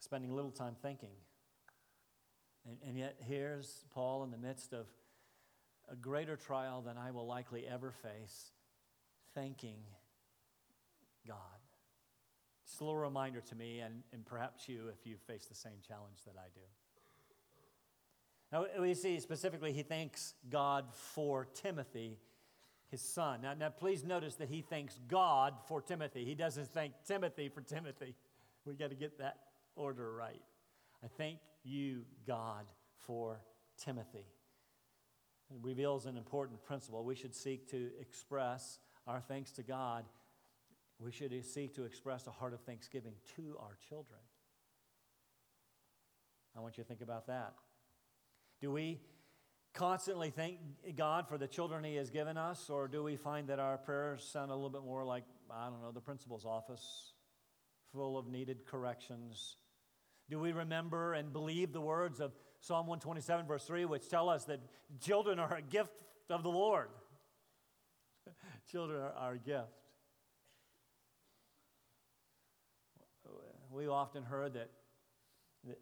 spending 0.00 0.34
little 0.34 0.50
time 0.50 0.76
thinking. 0.82 1.12
And, 2.66 2.76
and 2.86 2.98
yet, 2.98 3.16
here's 3.26 3.84
Paul 3.92 4.24
in 4.24 4.30
the 4.30 4.38
midst 4.38 4.72
of 4.72 4.86
a 5.90 5.96
greater 5.96 6.36
trial 6.36 6.82
than 6.82 6.98
I 6.98 7.10
will 7.10 7.26
likely 7.26 7.66
ever 7.66 7.90
face, 7.90 8.52
thanking 9.34 9.78
God. 11.26 11.36
It's 12.64 12.78
a 12.80 12.84
little 12.84 12.98
reminder 12.98 13.40
to 13.40 13.54
me, 13.54 13.80
and, 13.80 14.02
and 14.12 14.24
perhaps 14.26 14.68
you, 14.68 14.88
if 14.92 15.06
you 15.06 15.16
face 15.26 15.46
the 15.46 15.54
same 15.54 15.80
challenge 15.86 16.18
that 16.26 16.34
I 16.36 16.48
do. 16.54 16.60
Now, 18.52 18.82
we 18.82 18.94
see 18.94 19.18
specifically, 19.20 19.72
he 19.72 19.82
thanks 19.82 20.34
God 20.50 20.86
for 20.92 21.46
Timothy 21.54 22.18
his 22.90 23.00
son. 23.00 23.42
Now, 23.42 23.54
now, 23.54 23.68
please 23.68 24.04
notice 24.04 24.36
that 24.36 24.48
he 24.48 24.62
thanks 24.62 24.98
God 25.08 25.54
for 25.66 25.82
Timothy. 25.82 26.24
He 26.24 26.34
doesn't 26.34 26.72
thank 26.72 26.92
Timothy 27.06 27.48
for 27.48 27.60
Timothy. 27.60 28.14
We 28.64 28.74
got 28.74 28.90
to 28.90 28.96
get 28.96 29.18
that 29.18 29.36
order 29.76 30.12
right. 30.12 30.42
I 31.04 31.08
thank 31.16 31.38
you, 31.64 32.02
God, 32.26 32.66
for 32.96 33.40
Timothy. 33.82 34.26
It 35.50 35.58
reveals 35.62 36.06
an 36.06 36.16
important 36.16 36.62
principle. 36.62 37.04
We 37.04 37.14
should 37.14 37.34
seek 37.34 37.70
to 37.70 37.90
express 38.00 38.78
our 39.06 39.20
thanks 39.20 39.52
to 39.52 39.62
God. 39.62 40.04
We 40.98 41.12
should 41.12 41.32
seek 41.44 41.74
to 41.76 41.84
express 41.84 42.26
a 42.26 42.30
heart 42.30 42.52
of 42.52 42.60
thanksgiving 42.60 43.14
to 43.36 43.56
our 43.60 43.76
children. 43.88 44.20
I 46.56 46.60
want 46.60 46.76
you 46.76 46.84
to 46.84 46.88
think 46.88 47.02
about 47.02 47.28
that. 47.28 47.54
Do 48.60 48.72
we 48.72 49.00
constantly 49.78 50.30
thank 50.30 50.58
God 50.96 51.28
for 51.28 51.38
the 51.38 51.46
children 51.46 51.84
He 51.84 51.94
has 51.94 52.10
given 52.10 52.36
us, 52.36 52.68
or 52.68 52.88
do 52.88 53.04
we 53.04 53.14
find 53.14 53.48
that 53.48 53.60
our 53.60 53.78
prayers 53.78 54.28
sound 54.28 54.50
a 54.50 54.54
little 54.54 54.70
bit 54.70 54.82
more 54.82 55.04
like, 55.04 55.22
I 55.48 55.68
don't 55.70 55.80
know, 55.80 55.92
the 55.92 56.00
principal's 56.00 56.44
office, 56.44 57.12
full 57.92 58.18
of 58.18 58.26
needed 58.26 58.66
corrections? 58.66 59.56
Do 60.28 60.40
we 60.40 60.50
remember 60.50 61.14
and 61.14 61.32
believe 61.32 61.72
the 61.72 61.80
words 61.80 62.18
of 62.18 62.32
Psalm 62.60 62.88
127, 62.88 63.46
verse 63.46 63.64
3, 63.64 63.84
which 63.84 64.08
tell 64.08 64.28
us 64.28 64.46
that 64.46 64.58
children 65.00 65.38
are 65.38 65.54
a 65.54 65.62
gift 65.62 66.02
of 66.28 66.42
the 66.42 66.50
Lord? 66.50 66.88
children 68.72 69.00
are 69.16 69.34
a 69.34 69.38
gift. 69.38 69.68
We 73.70 73.86
often 73.86 74.24
heard 74.24 74.54
that, 74.54 74.70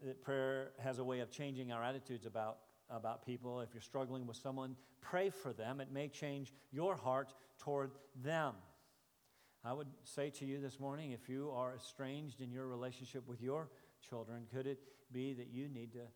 that 0.05 0.21
prayer 0.21 0.73
has 0.81 0.99
a 0.99 1.05
way 1.05 1.21
of 1.21 1.31
changing 1.31 1.73
our 1.73 1.83
attitudes 1.83 2.27
about 2.27 2.59
about 2.91 3.25
people. 3.25 3.61
If 3.61 3.71
you're 3.75 3.81
struggling 3.81 4.27
with 4.27 4.37
someone, 4.37 4.77
pray 5.01 5.31
for 5.31 5.53
them. 5.53 5.81
It 5.81 5.93
may 5.93 6.09
change 6.09 6.53
your 6.73 6.97
heart 6.97 7.35
toward 7.59 7.91
them. 8.23 8.55
I 9.65 9.73
would 9.73 9.89
say 10.05 10.31
to 10.31 10.45
you 10.45 10.61
this 10.61 10.79
morning 10.79 11.11
if 11.11 11.29
you 11.29 11.51
are 11.55 11.75
estranged 11.75 12.41
in 12.41 12.53
your 12.53 12.69
relationship 12.69 13.27
with 13.27 13.43
your 13.43 13.69
children, 14.09 14.47
could 14.53 14.67
it 14.67 14.79
be 15.13 15.33
that 15.35 15.49
you 15.49 15.69
need 15.69 15.93
to 15.93 16.07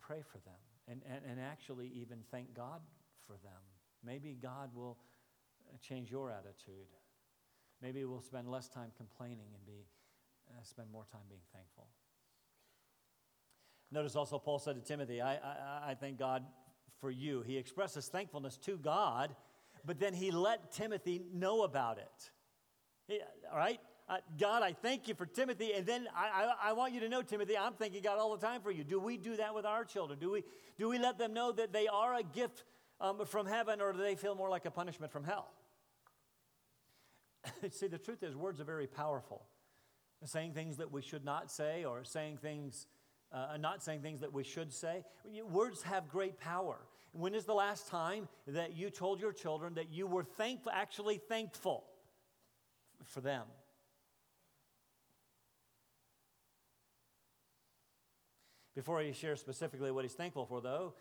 pray 0.00 0.20
for 0.20 0.38
them 0.38 0.60
and, 0.88 1.00
and, 1.08 1.24
and 1.30 1.40
actually 1.40 1.90
even 1.94 2.18
thank 2.30 2.54
God 2.54 2.80
for 3.26 3.32
them? 3.42 3.60
Maybe 4.04 4.36
God 4.40 4.70
will 4.74 4.98
uh, 5.66 5.76
change 5.80 6.10
your 6.10 6.30
attitude. 6.30 6.90
Maybe 7.80 8.04
we'll 8.04 8.20
spend 8.20 8.48
less 8.48 8.68
time 8.68 8.90
complaining 8.96 9.48
and 9.54 9.64
be, 9.64 9.86
uh, 10.50 10.62
spend 10.62 10.90
more 10.92 11.06
time 11.10 11.22
being 11.28 11.40
thankful. 11.54 11.88
Notice 13.92 14.16
also 14.16 14.38
Paul 14.38 14.58
said 14.58 14.76
to 14.76 14.80
Timothy, 14.80 15.20
I, 15.20 15.34
I, 15.34 15.90
I 15.90 15.94
thank 15.94 16.18
God 16.18 16.44
for 17.00 17.10
you. 17.10 17.42
He 17.42 17.58
expresses 17.58 18.08
thankfulness 18.08 18.56
to 18.58 18.78
God, 18.78 19.36
but 19.84 20.00
then 20.00 20.14
he 20.14 20.30
let 20.30 20.72
Timothy 20.72 21.20
know 21.34 21.62
about 21.62 21.98
it. 21.98 22.30
He, 23.06 23.20
all 23.50 23.58
right? 23.58 23.78
Uh, 24.08 24.16
God, 24.40 24.62
I 24.62 24.72
thank 24.72 25.08
you 25.08 25.14
for 25.14 25.26
Timothy. 25.26 25.72
And 25.74 25.86
then 25.86 26.08
I, 26.16 26.54
I, 26.62 26.70
I, 26.70 26.72
want 26.72 26.92
you 26.92 27.00
to 27.00 27.08
know, 27.08 27.22
Timothy, 27.22 27.56
I'm 27.56 27.74
thanking 27.74 28.02
God 28.02 28.18
all 28.18 28.34
the 28.36 28.44
time 28.44 28.62
for 28.62 28.70
you. 28.70 28.82
Do 28.82 28.98
we 28.98 29.16
do 29.16 29.36
that 29.36 29.54
with 29.54 29.64
our 29.64 29.84
children? 29.84 30.18
Do 30.18 30.30
we, 30.30 30.44
do 30.78 30.88
we 30.88 30.98
let 30.98 31.18
them 31.18 31.34
know 31.34 31.52
that 31.52 31.72
they 31.72 31.86
are 31.86 32.14
a 32.14 32.22
gift 32.22 32.64
um, 33.00 33.24
from 33.26 33.46
heaven, 33.46 33.80
or 33.80 33.92
do 33.92 33.98
they 33.98 34.14
feel 34.14 34.34
more 34.34 34.48
like 34.48 34.64
a 34.64 34.70
punishment 34.70 35.12
from 35.12 35.24
hell? 35.24 35.50
See, 37.70 37.88
the 37.88 37.98
truth 37.98 38.22
is, 38.22 38.36
words 38.36 38.60
are 38.60 38.64
very 38.64 38.86
powerful. 38.86 39.44
Saying 40.24 40.52
things 40.52 40.76
that 40.76 40.92
we 40.92 41.02
should 41.02 41.24
not 41.24 41.50
say, 41.50 41.84
or 41.84 42.04
saying 42.04 42.38
things 42.38 42.86
uh, 43.32 43.56
not 43.58 43.82
saying 43.82 44.02
things 44.02 44.20
that 44.20 44.32
we 44.32 44.44
should 44.44 44.72
say. 44.72 45.04
Words 45.50 45.82
have 45.82 46.08
great 46.08 46.38
power. 46.38 46.78
When 47.12 47.34
is 47.34 47.44
the 47.44 47.54
last 47.54 47.88
time 47.88 48.28
that 48.46 48.74
you 48.76 48.90
told 48.90 49.20
your 49.20 49.32
children 49.32 49.74
that 49.74 49.92
you 49.92 50.06
were 50.06 50.24
thankful, 50.24 50.72
actually 50.72 51.18
thankful 51.18 51.84
for 53.04 53.20
them? 53.20 53.44
Before 58.74 59.02
he 59.02 59.12
shares 59.12 59.40
specifically 59.40 59.90
what 59.90 60.04
he's 60.04 60.14
thankful 60.14 60.46
for, 60.46 60.62
though, 60.62 60.94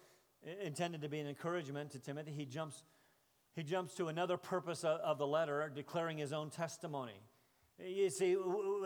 intended 0.62 1.02
to 1.02 1.10
be 1.10 1.20
an 1.20 1.28
encouragement 1.28 1.92
to 1.92 2.00
Timothy, 2.00 2.32
he 2.32 2.46
jumps, 2.46 2.84
he 3.56 3.64
jumps 3.64 3.94
to 3.96 4.10
another 4.10 4.36
purpose 4.36 4.84
of, 4.84 5.00
of 5.00 5.18
the 5.18 5.28
letter, 5.28 5.72
declaring 5.74 6.18
his 6.18 6.34
own 6.34 6.50
testimony. 6.50 7.22
You 7.86 8.10
see, 8.10 8.38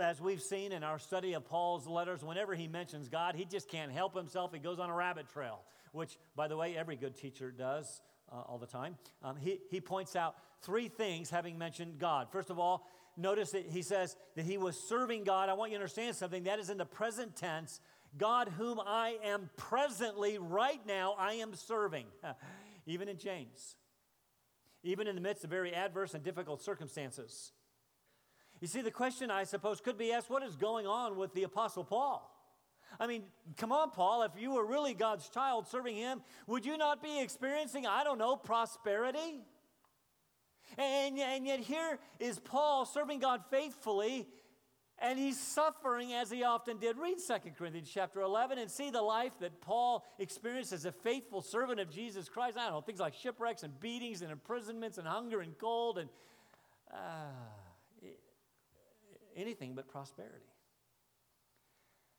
as 0.02 0.22
we've 0.22 0.42
seen 0.42 0.72
in 0.72 0.84
our 0.84 1.00
study 1.00 1.34
of 1.34 1.46
Paul's 1.46 1.88
letters, 1.88 2.24
whenever 2.24 2.56
he 2.56 2.68
mentions 2.68 3.10
God, 3.10 3.36
he 3.36 3.44
just 3.44 3.70
can't 3.70 3.92
help 3.92 4.16
himself. 4.16 4.54
He 4.54 4.60
goes 4.60 4.80
on 4.80 4.90
a 4.90 4.94
rabbit 4.94 5.28
trail, 5.30 5.62
which, 5.92 6.18
by 6.36 6.48
the 6.48 6.56
way, 6.56 6.78
every 6.78 6.96
good 6.96 7.16
teacher 7.16 7.52
does 7.52 8.02
uh, 8.32 8.42
all 8.42 8.58
the 8.58 8.68
time. 8.68 8.98
Um, 9.24 9.36
he, 9.36 9.60
he 9.70 9.82
points 9.82 10.16
out 10.16 10.36
three 10.62 10.88
things 10.88 11.30
having 11.30 11.58
mentioned 11.58 12.00
God. 12.00 12.28
First 12.32 12.50
of 12.50 12.60
all, 12.60 12.88
notice 13.18 13.52
that 13.52 13.66
he 13.68 13.82
says 13.82 14.16
that 14.36 14.46
he 14.46 14.58
was 14.58 14.78
serving 14.78 15.24
God. 15.24 15.50
I 15.50 15.54
want 15.54 15.72
you 15.72 15.78
to 15.78 15.82
understand 15.82 16.16
something. 16.16 16.44
That 16.44 16.60
is 16.60 16.70
in 16.70 16.78
the 16.78 16.86
present 16.86 17.36
tense. 17.36 17.82
God, 18.18 18.48
whom 18.58 18.80
I 18.80 19.18
am 19.26 19.50
presently, 19.58 20.38
right 20.38 20.80
now, 20.88 21.16
I 21.18 21.34
am 21.34 21.54
serving, 21.54 22.06
even 22.86 23.10
in 23.10 23.18
James, 23.18 23.76
even 24.84 25.08
in 25.08 25.16
the 25.16 25.22
midst 25.22 25.44
of 25.44 25.50
very 25.50 25.74
adverse 25.74 26.14
and 26.14 26.24
difficult 26.24 26.62
circumstances. 26.62 27.52
You 28.66 28.70
see, 28.70 28.82
the 28.82 28.90
question, 28.90 29.30
I 29.30 29.44
suppose, 29.44 29.80
could 29.80 29.96
be 29.96 30.12
asked 30.12 30.28
what 30.28 30.42
is 30.42 30.56
going 30.56 30.88
on 30.88 31.18
with 31.18 31.32
the 31.36 31.44
Apostle 31.44 31.84
Paul? 31.84 32.28
I 33.00 33.06
mean, 33.06 33.26
come 33.58 33.72
on, 33.72 33.92
Paul, 33.92 34.24
if 34.24 34.32
you 34.40 34.54
were 34.54 34.66
really 34.66 34.96
God's 34.96 35.30
child 35.30 35.68
serving 35.68 35.96
Him, 35.96 36.24
would 36.48 36.66
you 36.66 36.76
not 36.76 37.04
be 37.04 37.22
experiencing, 37.22 37.86
I 37.86 38.04
don't 38.04 38.18
know, 38.18 38.36
prosperity? 38.36 39.44
And, 40.80 41.20
and 41.20 41.46
yet, 41.46 41.60
here 41.60 42.00
is 42.20 42.40
Paul 42.40 42.86
serving 42.86 43.20
God 43.20 43.44
faithfully, 43.52 44.28
and 44.98 45.20
he's 45.20 45.40
suffering 45.40 46.14
as 46.14 46.32
he 46.32 46.44
often 46.44 46.80
did. 46.80 46.98
Read 46.98 47.18
2 47.20 47.52
Corinthians 47.56 47.92
chapter 47.94 48.22
11 48.22 48.58
and 48.58 48.72
see 48.72 48.90
the 48.90 49.04
life 49.04 49.34
that 49.42 49.62
Paul 49.62 50.04
experienced 50.18 50.74
as 50.74 50.86
a 50.86 50.92
faithful 50.92 51.44
servant 51.44 51.80
of 51.80 51.92
Jesus 51.92 52.30
Christ. 52.30 52.58
I 52.58 52.64
don't 52.64 52.74
know, 52.74 52.82
things 52.82 53.00
like 53.00 53.14
shipwrecks 53.14 53.62
and 53.62 53.80
beatings 53.80 54.24
and 54.24 54.32
imprisonments 54.32 54.98
and 54.98 55.08
hunger 55.08 55.42
and 55.42 55.56
cold 55.56 56.00
and. 56.00 56.10
Uh, 56.92 57.28
anything 59.36 59.76
but 59.76 59.88
prosperity. 59.88 60.46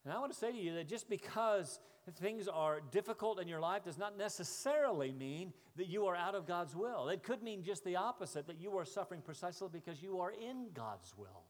And 0.04 0.12
I 0.12 0.20
want 0.20 0.32
to 0.32 0.38
say 0.38 0.52
to 0.52 0.58
you 0.58 0.74
that 0.74 0.88
just 0.88 1.08
because 1.08 1.80
things 2.20 2.46
are 2.46 2.80
difficult 2.92 3.40
in 3.40 3.48
your 3.48 3.58
life 3.60 3.82
does 3.82 3.98
not 3.98 4.16
necessarily 4.16 5.10
mean 5.10 5.52
that 5.76 5.88
you 5.88 6.06
are 6.06 6.14
out 6.14 6.34
of 6.36 6.46
God's 6.46 6.76
will. 6.76 7.08
It 7.08 7.24
could 7.24 7.42
mean 7.42 7.64
just 7.64 7.84
the 7.84 7.96
opposite, 7.96 8.46
that 8.46 8.60
you 8.60 8.76
are 8.78 8.84
suffering 8.84 9.20
precisely 9.20 9.68
because 9.72 10.00
you 10.00 10.20
are 10.20 10.30
in 10.30 10.68
God's 10.72 11.12
will. 11.16 11.42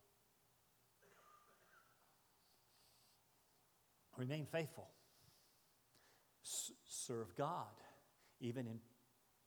Remain 4.16 4.46
faithful. 4.46 4.88
S- 6.42 6.73
serve 6.88 7.37
God, 7.37 7.66
even 8.40 8.66
in 8.66 8.80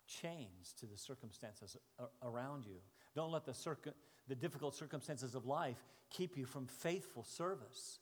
chains 0.06 0.74
to 0.80 0.86
the 0.86 0.98
circumstances 0.98 1.76
around 2.22 2.66
you. 2.66 2.78
Don't 3.16 3.32
let 3.32 3.46
the, 3.46 3.54
circ- 3.54 3.96
the 4.30 4.36
difficult 4.36 4.76
circumstances 4.76 5.36
of 5.36 5.46
life 5.46 5.84
keep 6.10 6.38
you 6.38 6.46
from 6.46 6.68
faithful 6.68 7.24
service. 7.24 8.00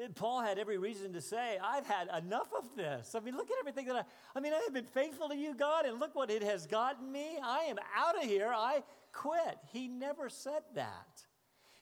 And 0.00 0.14
Paul 0.14 0.40
had 0.42 0.58
every 0.58 0.78
reason 0.78 1.14
to 1.14 1.20
say, 1.20 1.58
I've 1.62 1.86
had 1.86 2.08
enough 2.16 2.48
of 2.56 2.76
this. 2.76 3.14
I 3.16 3.20
mean, 3.20 3.36
look 3.36 3.50
at 3.50 3.56
everything 3.58 3.86
that 3.86 3.96
I, 3.96 4.38
I 4.38 4.40
mean, 4.40 4.52
I 4.52 4.60
have 4.64 4.72
been 4.72 4.84
faithful 4.84 5.28
to 5.28 5.36
you, 5.36 5.54
God, 5.54 5.84
and 5.84 5.98
look 5.98 6.14
what 6.14 6.30
it 6.30 6.44
has 6.44 6.66
gotten 6.66 7.10
me. 7.10 7.38
I 7.42 7.64
am 7.64 7.76
out 7.96 8.16
of 8.16 8.22
here. 8.22 8.52
I 8.54 8.84
quit. 9.12 9.58
He 9.72 9.88
never 9.88 10.28
said 10.28 10.62
that. 10.76 11.26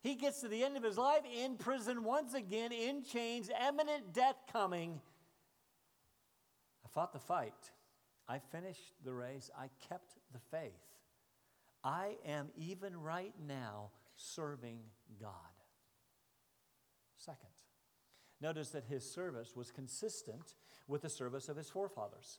He 0.00 0.15
gets 0.15 0.41
to 0.41 0.49
the 0.49 0.65
end 0.65 0.77
of 0.77 0.83
his 0.83 0.97
life 0.97 1.23
in 1.37 1.57
prison 1.57 2.03
once 2.03 2.33
again, 2.33 2.73
in 2.73 3.03
chains, 3.05 3.50
imminent 3.69 4.15
death 4.15 4.37
coming. 4.50 5.00
I 6.85 6.88
fought 6.88 7.12
the 7.12 7.19
fight. 7.19 7.73
I 8.27 8.38
finished 8.38 8.95
the 9.05 9.12
race. 9.12 9.50
I 9.59 9.69
kept 9.88 10.15
the 10.33 10.38
faith. 10.50 10.88
I 11.85 12.16
am 12.26 12.49
even 12.56 12.97
right 12.97 13.35
now 13.47 13.90
serving 14.16 14.80
God. 15.20 15.32
Second, 17.16 17.50
notice 18.40 18.70
that 18.70 18.85
his 18.85 19.08
service 19.08 19.54
was 19.54 19.70
consistent 19.70 20.54
with 20.87 21.02
the 21.02 21.08
service 21.08 21.49
of 21.49 21.56
his 21.56 21.70
forefathers. 21.70 22.38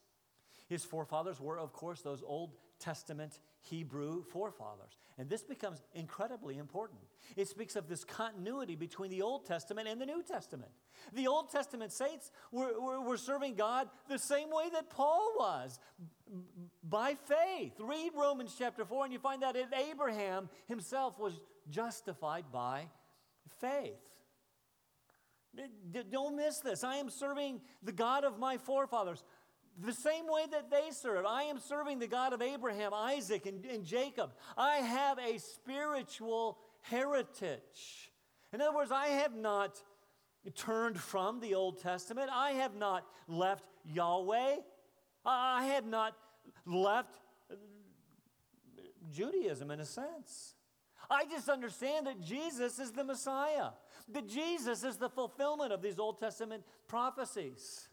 His 0.68 0.86
forefathers 0.86 1.40
were, 1.40 1.58
of 1.58 1.74
course, 1.74 2.02
those 2.02 2.24
Old 2.26 2.56
Testament 2.80 3.40
Hebrew 3.62 4.24
forefathers. 4.24 4.98
And 5.18 5.30
this 5.30 5.44
becomes 5.44 5.82
incredibly 5.94 6.58
important. 6.58 7.02
It 7.36 7.48
speaks 7.48 7.76
of 7.76 7.88
this 7.88 8.04
continuity 8.04 8.76
between 8.76 9.12
the 9.12 9.22
Old 9.22 9.46
Testament 9.46 9.88
and 9.88 10.00
the 10.00 10.06
New 10.06 10.24
Testament. 10.24 10.72
The 11.14 11.28
Old 11.28 11.52
Testament 11.52 11.92
saints 11.92 12.32
were, 12.52 12.80
were, 12.80 13.02
were 13.02 13.18
serving 13.18 13.56
God 13.56 13.90
the 14.08 14.18
same 14.18 14.50
way 14.50 14.70
that 14.74 14.90
Paul 14.90 15.34
was 15.38 15.80
by 16.84 17.16
faith. 17.16 17.74
Read 17.80 18.12
Romans 18.16 18.56
chapter 18.58 18.86
4, 18.86 19.06
and 19.06 19.14
you 19.14 19.20
find 19.20 19.42
that 19.42 19.56
Abraham 19.90 20.50
himself 20.68 21.20
was 21.20 21.34
justified 21.70 22.46
by 22.52 22.88
faith. 23.60 24.00
Don't 26.12 26.36
miss 26.36 26.60
this. 26.60 26.84
I 26.84 26.98
am 26.98 27.10
serving 27.10 27.62
the 27.84 27.92
God 27.92 28.24
of 28.24 28.38
my 28.40 28.58
forefathers 28.58 29.24
the 29.82 29.94
same 29.94 30.26
way 30.28 30.46
that 30.52 30.70
they 30.70 30.92
serve. 30.92 31.26
I 31.26 31.44
am 31.44 31.60
serving 31.60 32.00
the 32.00 32.08
God 32.08 32.34
of 32.34 32.42
Abraham, 32.42 32.94
Isaac, 32.94 33.46
and, 33.46 33.66
and, 33.66 33.86
Jacob. 33.86 34.32
I 34.58 34.78
have 34.78 35.18
a 35.20 35.38
spiritual 35.38 36.58
heritage. 36.82 38.12
In 38.54 38.62
other 38.62 38.76
words, 38.76 38.92
I 38.92 39.08
have 39.08 39.36
not 39.36 39.82
turned 40.56 41.00
from 41.00 41.40
the 41.40 41.56
Old 41.56 41.82
Testament, 41.82 42.30
I 42.34 42.52
have 42.52 42.76
not 42.76 43.06
left 43.28 43.66
Yahweh, 43.86 44.58
I 45.26 45.66
have 45.66 45.86
not 45.86 46.16
left 46.66 47.20
Judaism 49.12 49.72
in 49.72 49.80
a 49.80 49.86
sense. 49.86 50.56
I 51.10 51.26
just 51.26 51.50
understand 51.50 52.08
that 52.08 52.22
Jesus 52.22 52.80
is 52.80 52.92
the 52.92 53.04
Messiah, 53.04 53.70
that 54.10 54.28
Jesus 54.28 54.84
is 54.84 54.98
the 54.98 55.10
fulfillment 55.10 55.74
of 55.74 55.82
these 55.82 55.98
Old 56.00 56.20
Testament 56.20 56.64
prophecies. 56.88 57.89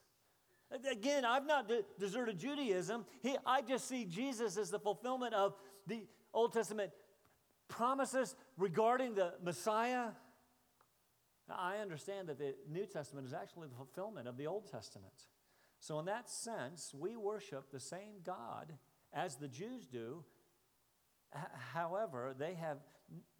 Again, 0.90 1.24
I've 1.24 1.46
not 1.46 1.68
de- 1.68 1.84
deserted 1.98 2.38
Judaism. 2.38 3.04
He, 3.22 3.36
I 3.46 3.62
just 3.62 3.88
see 3.88 4.04
Jesus 4.04 4.56
as 4.56 4.70
the 4.70 4.80
fulfillment 4.80 5.32
of 5.32 5.54
the 5.86 6.06
Old 6.34 6.52
Testament 6.52 6.90
promises 7.68 8.34
regarding 8.56 9.14
the 9.14 9.34
Messiah. 9.42 10.08
Now, 11.48 11.56
I 11.58 11.78
understand 11.78 12.28
that 12.28 12.38
the 12.38 12.54
New 12.68 12.86
Testament 12.86 13.26
is 13.26 13.32
actually 13.32 13.68
the 13.68 13.76
fulfillment 13.76 14.26
of 14.26 14.36
the 14.36 14.48
Old 14.48 14.70
Testament. 14.70 15.14
So, 15.78 16.00
in 16.00 16.06
that 16.06 16.28
sense, 16.28 16.92
we 16.92 17.16
worship 17.16 17.70
the 17.70 17.80
same 17.80 18.14
God 18.24 18.72
as 19.12 19.36
the 19.36 19.48
Jews 19.48 19.86
do. 19.86 20.24
H- 21.34 21.42
however, 21.74 22.34
they 22.36 22.54
have 22.54 22.78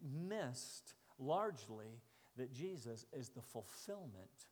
missed 0.01 0.95
largely 1.19 2.03
that 2.37 2.53
Jesus 2.53 3.05
is 3.13 3.31
the 3.31 3.43
fulfillment 3.43 4.47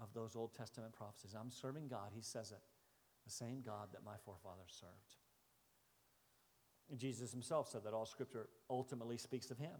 of 0.00 0.08
those 0.14 0.36
Old 0.36 0.54
Testament 0.54 0.92
prophecies. 0.92 1.34
I'm 1.38 1.50
serving 1.50 1.88
God, 1.88 2.10
he 2.14 2.22
says 2.22 2.52
it, 2.52 2.62
the 3.24 3.32
same 3.32 3.62
God 3.64 3.88
that 3.92 4.04
my 4.04 4.16
forefathers 4.24 4.78
served. 4.80 5.16
Jesus 6.96 7.32
himself 7.32 7.68
said 7.68 7.84
that 7.84 7.92
all 7.92 8.06
scripture 8.06 8.48
ultimately 8.70 9.18
speaks 9.18 9.50
of 9.50 9.58
him. 9.58 9.76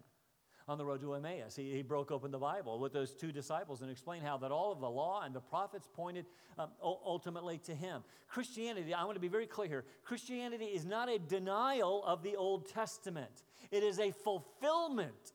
On 0.67 0.77
the 0.77 0.85
road 0.85 1.01
to 1.01 1.15
Emmaus, 1.15 1.57
he, 1.57 1.73
he 1.73 1.81
broke 1.81 2.11
open 2.11 2.31
the 2.31 2.39
Bible 2.39 2.79
with 2.79 2.93
those 2.93 3.15
two 3.15 3.33
disciples 3.33 3.81
and 3.81 3.91
explained 3.91 4.23
how 4.23 4.37
that 4.37 4.51
all 4.51 4.71
of 4.71 4.81
the 4.81 4.91
law 4.91 5.23
and 5.23 5.35
the 5.35 5.41
prophets 5.41 5.89
pointed 5.95 6.27
um, 6.59 6.69
ultimately 6.83 7.57
to 7.65 7.75
him. 7.75 8.03
Christianity, 8.29 8.93
I 8.93 9.05
want 9.05 9.17
to 9.17 9.21
be 9.21 9.29
very 9.29 9.47
clear 9.47 9.69
here 9.69 9.85
Christianity 10.05 10.67
is 10.67 10.85
not 10.85 11.09
a 11.09 11.19
denial 11.19 12.05
of 12.05 12.23
the 12.23 12.37
Old 12.37 12.69
Testament, 12.69 13.45
it 13.71 13.83
is 13.83 13.99
a 13.99 14.11
fulfillment 14.11 15.33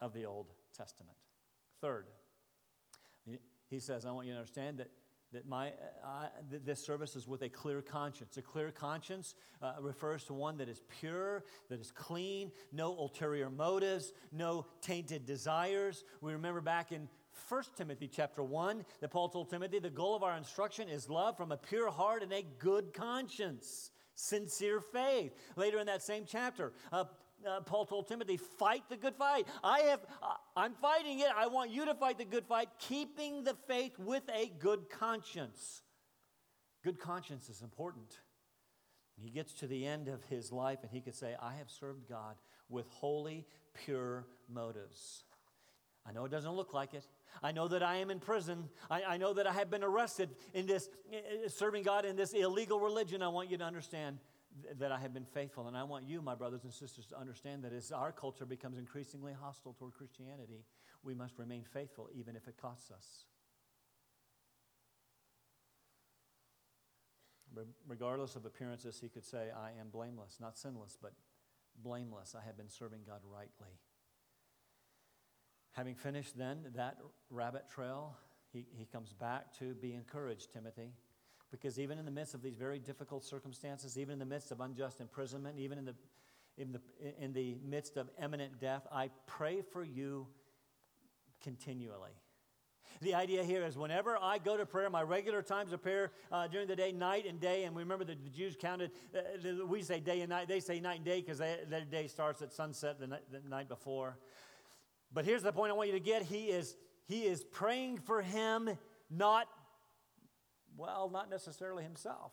of 0.00 0.14
the 0.14 0.24
Old 0.24 0.46
Testament. 0.74 1.16
Third, 1.82 2.06
he 3.68 3.78
says, 3.78 4.06
I 4.06 4.12
want 4.12 4.26
you 4.26 4.32
to 4.32 4.38
understand 4.38 4.78
that, 4.78 4.90
that 5.32 5.46
my, 5.46 5.68
uh, 6.04 6.26
this 6.64 6.84
service 6.84 7.16
is 7.16 7.26
with 7.26 7.42
a 7.42 7.48
clear 7.48 7.82
conscience. 7.82 8.36
A 8.36 8.42
clear 8.42 8.70
conscience 8.70 9.34
uh, 9.60 9.74
refers 9.80 10.24
to 10.24 10.34
one 10.34 10.56
that 10.58 10.68
is 10.68 10.82
pure, 11.00 11.44
that 11.68 11.80
is 11.80 11.90
clean, 11.90 12.52
no 12.72 12.96
ulterior 12.96 13.50
motives, 13.50 14.12
no 14.32 14.66
tainted 14.80 15.26
desires. 15.26 16.04
We 16.20 16.32
remember 16.32 16.60
back 16.60 16.92
in 16.92 17.08
1 17.48 17.62
Timothy 17.76 18.08
chapter 18.08 18.42
1 18.42 18.84
that 19.00 19.10
Paul 19.10 19.28
told 19.28 19.50
Timothy 19.50 19.78
the 19.78 19.90
goal 19.90 20.16
of 20.16 20.22
our 20.22 20.36
instruction 20.36 20.88
is 20.88 21.08
love 21.08 21.36
from 21.36 21.52
a 21.52 21.56
pure 21.56 21.90
heart 21.90 22.22
and 22.22 22.32
a 22.32 22.44
good 22.58 22.94
conscience 22.94 23.90
sincere 24.16 24.80
faith. 24.80 25.34
Later 25.56 25.78
in 25.78 25.86
that 25.86 26.02
same 26.02 26.24
chapter, 26.26 26.72
uh, 26.90 27.04
uh, 27.46 27.60
Paul 27.60 27.84
told 27.84 28.08
Timothy, 28.08 28.36
fight 28.36 28.82
the 28.88 28.96
good 28.96 29.14
fight. 29.16 29.46
I 29.62 29.80
have, 29.80 30.00
uh, 30.22 30.34
I'm 30.56 30.74
fighting 30.74 31.20
it. 31.20 31.28
I 31.36 31.46
want 31.48 31.70
you 31.70 31.84
to 31.86 31.94
fight 31.94 32.18
the 32.18 32.24
good 32.24 32.46
fight, 32.46 32.68
keeping 32.78 33.44
the 33.44 33.54
faith 33.66 33.98
with 33.98 34.22
a 34.34 34.52
good 34.58 34.88
conscience. 34.90 35.82
Good 36.84 36.98
conscience 36.98 37.48
is 37.48 37.62
important. 37.62 38.18
He 39.16 39.30
gets 39.30 39.54
to 39.54 39.66
the 39.66 39.86
end 39.86 40.08
of 40.08 40.22
his 40.24 40.52
life 40.52 40.80
and 40.82 40.90
he 40.90 41.00
could 41.00 41.14
say, 41.14 41.34
I 41.40 41.54
have 41.54 41.70
served 41.70 42.08
God 42.08 42.36
with 42.68 42.86
holy, 42.88 43.46
pure 43.74 44.26
motives. 44.48 45.24
I 46.08 46.12
know 46.12 46.24
it 46.24 46.30
doesn't 46.30 46.52
look 46.52 46.72
like 46.72 46.94
it. 46.94 47.04
I 47.42 47.52
know 47.52 47.66
that 47.68 47.82
I 47.82 47.96
am 47.96 48.10
in 48.10 48.20
prison. 48.20 48.68
I, 48.90 49.02
I 49.02 49.16
know 49.16 49.34
that 49.34 49.46
I 49.46 49.52
have 49.52 49.70
been 49.70 49.82
arrested 49.82 50.30
in 50.54 50.66
this, 50.66 50.88
serving 51.48 51.82
God 51.82 52.04
in 52.04 52.16
this 52.16 52.32
illegal 52.32 52.78
religion. 52.78 53.22
I 53.22 53.28
want 53.28 53.50
you 53.50 53.58
to 53.58 53.64
understand 53.64 54.18
that 54.78 54.92
I 54.92 54.98
have 54.98 55.12
been 55.12 55.24
faithful. 55.24 55.68
And 55.68 55.76
I 55.76 55.82
want 55.84 56.06
you, 56.06 56.22
my 56.22 56.34
brothers 56.34 56.64
and 56.64 56.72
sisters, 56.72 57.06
to 57.06 57.18
understand 57.18 57.64
that 57.64 57.72
as 57.72 57.92
our 57.92 58.12
culture 58.12 58.46
becomes 58.46 58.78
increasingly 58.78 59.32
hostile 59.32 59.74
toward 59.74 59.94
Christianity, 59.94 60.64
we 61.02 61.14
must 61.14 61.38
remain 61.38 61.64
faithful 61.64 62.08
even 62.14 62.36
if 62.36 62.48
it 62.48 62.56
costs 62.60 62.90
us. 62.90 63.24
Regardless 67.86 68.36
of 68.36 68.44
appearances, 68.44 68.98
he 69.00 69.08
could 69.08 69.24
say, 69.24 69.48
I 69.50 69.70
am 69.80 69.88
blameless, 69.90 70.36
not 70.40 70.58
sinless, 70.58 70.98
but 71.00 71.12
blameless. 71.82 72.34
I 72.38 72.44
have 72.44 72.56
been 72.56 72.68
serving 72.68 73.00
God 73.06 73.20
rightly. 73.24 73.78
Having 75.72 75.94
finished 75.94 76.36
then 76.36 76.58
that 76.74 76.98
rabbit 77.30 77.64
trail, 77.72 78.16
he, 78.52 78.66
he 78.76 78.84
comes 78.86 79.12
back 79.12 79.56
to 79.58 79.74
be 79.74 79.94
encouraged, 79.94 80.52
Timothy. 80.52 80.92
Because 81.50 81.78
even 81.78 81.98
in 81.98 82.04
the 82.04 82.10
midst 82.10 82.34
of 82.34 82.42
these 82.42 82.56
very 82.56 82.78
difficult 82.78 83.24
circumstances, 83.24 83.98
even 83.98 84.14
in 84.14 84.18
the 84.18 84.26
midst 84.26 84.50
of 84.50 84.60
unjust 84.60 85.00
imprisonment, 85.00 85.58
even 85.58 85.78
in 85.78 85.84
the, 85.84 85.94
in 86.58 86.72
the, 86.72 86.80
in 87.20 87.32
the 87.32 87.56
midst 87.64 87.96
of 87.96 88.10
imminent 88.22 88.60
death, 88.60 88.86
I 88.92 89.10
pray 89.26 89.62
for 89.62 89.84
you 89.84 90.26
continually. 91.42 92.10
The 93.00 93.14
idea 93.14 93.44
here 93.44 93.64
is 93.64 93.76
whenever 93.76 94.16
I 94.20 94.38
go 94.38 94.56
to 94.56 94.64
prayer, 94.64 94.88
my 94.88 95.02
regular 95.02 95.42
times 95.42 95.72
of 95.72 95.82
prayer 95.82 96.12
uh, 96.32 96.46
during 96.48 96.66
the 96.66 96.76
day, 96.76 96.92
night 96.92 97.26
and 97.26 97.38
day, 97.38 97.64
and 97.64 97.74
we 97.74 97.82
remember 97.82 98.04
that 98.04 98.24
the 98.24 98.30
Jews 98.30 98.56
counted, 98.58 98.90
uh, 99.14 99.66
we 99.66 99.82
say 99.82 100.00
day 100.00 100.20
and 100.22 100.30
night, 100.30 100.48
they 100.48 100.60
say 100.60 100.80
night 100.80 100.96
and 100.96 101.04
day 101.04 101.20
because 101.20 101.38
their 101.38 101.84
day 101.90 102.06
starts 102.06 102.40
at 102.40 102.52
sunset 102.52 102.98
the 102.98 103.06
night, 103.06 103.22
the 103.30 103.46
night 103.48 103.68
before. 103.68 104.16
But 105.12 105.24
here's 105.24 105.42
the 105.42 105.52
point 105.52 105.72
I 105.72 105.74
want 105.74 105.88
you 105.88 105.94
to 105.94 106.00
get 106.00 106.22
He 106.22 106.46
is, 106.46 106.74
he 107.06 107.22
is 107.22 107.44
praying 107.44 107.98
for 107.98 108.22
him, 108.22 108.70
not 109.10 109.46
well, 110.76 111.10
not 111.12 111.30
necessarily 111.30 111.82
himself. 111.82 112.32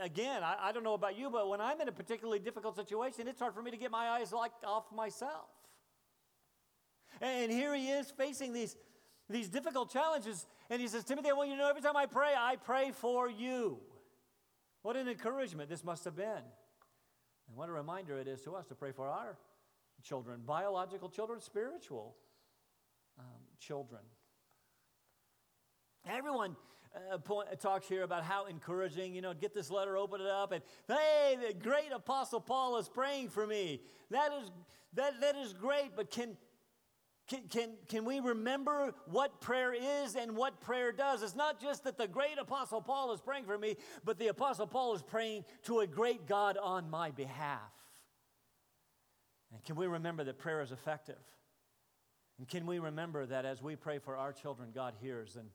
Again, 0.00 0.42
I, 0.42 0.56
I 0.60 0.72
don't 0.72 0.82
know 0.82 0.94
about 0.94 1.16
you, 1.16 1.30
but 1.30 1.48
when 1.48 1.60
I'm 1.60 1.80
in 1.80 1.88
a 1.88 1.92
particularly 1.92 2.38
difficult 2.38 2.76
situation, 2.76 3.28
it's 3.28 3.38
hard 3.38 3.54
for 3.54 3.62
me 3.62 3.70
to 3.70 3.76
get 3.76 3.90
my 3.90 4.08
eyes 4.08 4.32
like 4.32 4.52
off 4.64 4.84
myself. 4.92 5.48
And 7.20 7.52
here 7.52 7.74
he 7.74 7.90
is 7.90 8.10
facing 8.10 8.52
these, 8.52 8.76
these 9.28 9.48
difficult 9.48 9.92
challenges. 9.92 10.46
And 10.70 10.80
he 10.80 10.88
says, 10.88 11.04
Timothy, 11.04 11.30
I 11.30 11.34
want 11.34 11.50
you 11.50 11.56
to 11.56 11.62
know 11.62 11.68
every 11.68 11.82
time 11.82 11.96
I 11.96 12.06
pray, 12.06 12.32
I 12.36 12.56
pray 12.56 12.90
for 12.92 13.28
you. 13.28 13.78
What 14.82 14.96
an 14.96 15.08
encouragement 15.08 15.68
this 15.68 15.84
must 15.84 16.04
have 16.04 16.16
been. 16.16 16.26
And 16.26 17.56
what 17.56 17.68
a 17.68 17.72
reminder 17.72 18.18
it 18.18 18.26
is 18.26 18.40
to 18.42 18.54
us 18.54 18.66
to 18.68 18.74
pray 18.74 18.92
for 18.92 19.08
our 19.08 19.36
children, 20.02 20.40
biological 20.46 21.10
children, 21.10 21.40
spiritual 21.40 22.16
um, 23.18 23.26
children. 23.58 24.00
Everyone 26.08 26.56
uh, 27.12 27.18
point, 27.18 27.48
talks 27.60 27.88
here 27.88 28.02
about 28.02 28.24
how 28.24 28.46
encouraging, 28.46 29.14
you 29.14 29.22
know, 29.22 29.34
get 29.34 29.54
this 29.54 29.70
letter, 29.70 29.96
open 29.96 30.20
it 30.20 30.26
up, 30.26 30.52
and 30.52 30.62
hey, 30.88 31.36
the 31.48 31.54
great 31.54 31.92
Apostle 31.94 32.40
Paul 32.40 32.78
is 32.78 32.88
praying 32.88 33.28
for 33.28 33.46
me. 33.46 33.80
That 34.10 34.32
is, 34.40 34.50
that, 34.94 35.20
that 35.20 35.36
is 35.36 35.52
great, 35.52 35.92
but 35.94 36.10
can, 36.10 36.36
can, 37.28 37.42
can, 37.48 37.70
can 37.88 38.04
we 38.04 38.18
remember 38.18 38.92
what 39.06 39.40
prayer 39.40 39.72
is 39.72 40.16
and 40.16 40.36
what 40.36 40.60
prayer 40.60 40.90
does? 40.90 41.22
It's 41.22 41.36
not 41.36 41.60
just 41.60 41.84
that 41.84 41.96
the 41.96 42.08
great 42.08 42.38
Apostle 42.38 42.80
Paul 42.80 43.12
is 43.12 43.20
praying 43.20 43.44
for 43.44 43.56
me, 43.56 43.76
but 44.04 44.18
the 44.18 44.28
Apostle 44.28 44.66
Paul 44.66 44.94
is 44.94 45.02
praying 45.02 45.44
to 45.64 45.80
a 45.80 45.86
great 45.86 46.26
God 46.26 46.58
on 46.60 46.90
my 46.90 47.12
behalf. 47.12 47.60
And 49.52 49.62
can 49.64 49.76
we 49.76 49.86
remember 49.86 50.24
that 50.24 50.38
prayer 50.38 50.60
is 50.60 50.72
effective? 50.72 51.18
And 52.38 52.48
can 52.48 52.66
we 52.66 52.78
remember 52.78 53.26
that 53.26 53.44
as 53.44 53.62
we 53.62 53.76
pray 53.76 53.98
for 53.98 54.16
our 54.16 54.32
children, 54.32 54.70
God 54.74 54.94
hears 55.00 55.36
and, 55.36 55.50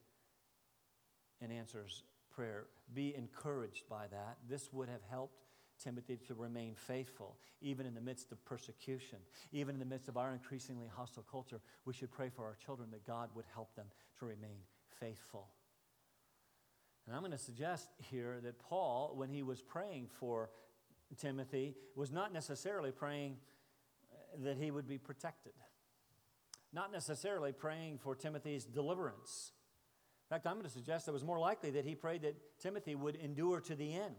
and 1.41 1.51
answers 1.51 2.03
prayer? 2.33 2.65
Be 2.93 3.15
encouraged 3.15 3.87
by 3.89 4.07
that. 4.07 4.37
This 4.49 4.71
would 4.71 4.89
have 4.89 5.01
helped 5.09 5.41
Timothy 5.83 6.17
to 6.27 6.33
remain 6.33 6.73
faithful, 6.75 7.37
even 7.61 7.85
in 7.85 7.93
the 7.93 8.01
midst 8.01 8.31
of 8.31 8.43
persecution, 8.45 9.19
even 9.51 9.75
in 9.75 9.79
the 9.79 9.85
midst 9.85 10.07
of 10.07 10.17
our 10.17 10.31
increasingly 10.31 10.87
hostile 10.87 11.25
culture. 11.29 11.59
We 11.85 11.93
should 11.93 12.11
pray 12.11 12.29
for 12.29 12.45
our 12.45 12.55
children 12.65 12.89
that 12.91 13.05
God 13.05 13.29
would 13.35 13.45
help 13.53 13.75
them 13.75 13.87
to 14.19 14.25
remain 14.25 14.59
faithful. 14.99 15.49
And 17.05 17.15
I'm 17.15 17.21
going 17.21 17.31
to 17.33 17.37
suggest 17.37 17.89
here 18.09 18.39
that 18.41 18.57
Paul, 18.59 19.13
when 19.15 19.29
he 19.29 19.43
was 19.43 19.61
praying 19.61 20.07
for 20.19 20.49
Timothy, 21.17 21.75
was 21.95 22.11
not 22.11 22.33
necessarily 22.33 22.91
praying 22.91 23.37
that 24.43 24.57
he 24.57 24.71
would 24.71 24.87
be 24.87 24.97
protected, 24.97 25.53
not 26.73 26.91
necessarily 26.91 27.51
praying 27.51 27.99
for 27.99 28.15
Timothy's 28.15 28.65
deliverance. 28.65 29.51
In 30.25 30.35
fact, 30.35 30.47
I'm 30.47 30.53
going 30.53 30.65
to 30.65 30.71
suggest 30.71 31.07
it 31.07 31.11
was 31.11 31.23
more 31.23 31.37
likely 31.37 31.69
that 31.71 31.85
he 31.85 31.93
prayed 31.93 32.23
that 32.23 32.35
Timothy 32.59 32.95
would 32.95 33.15
endure 33.15 33.61
to 33.61 33.75
the 33.75 33.93
end. 33.93 34.15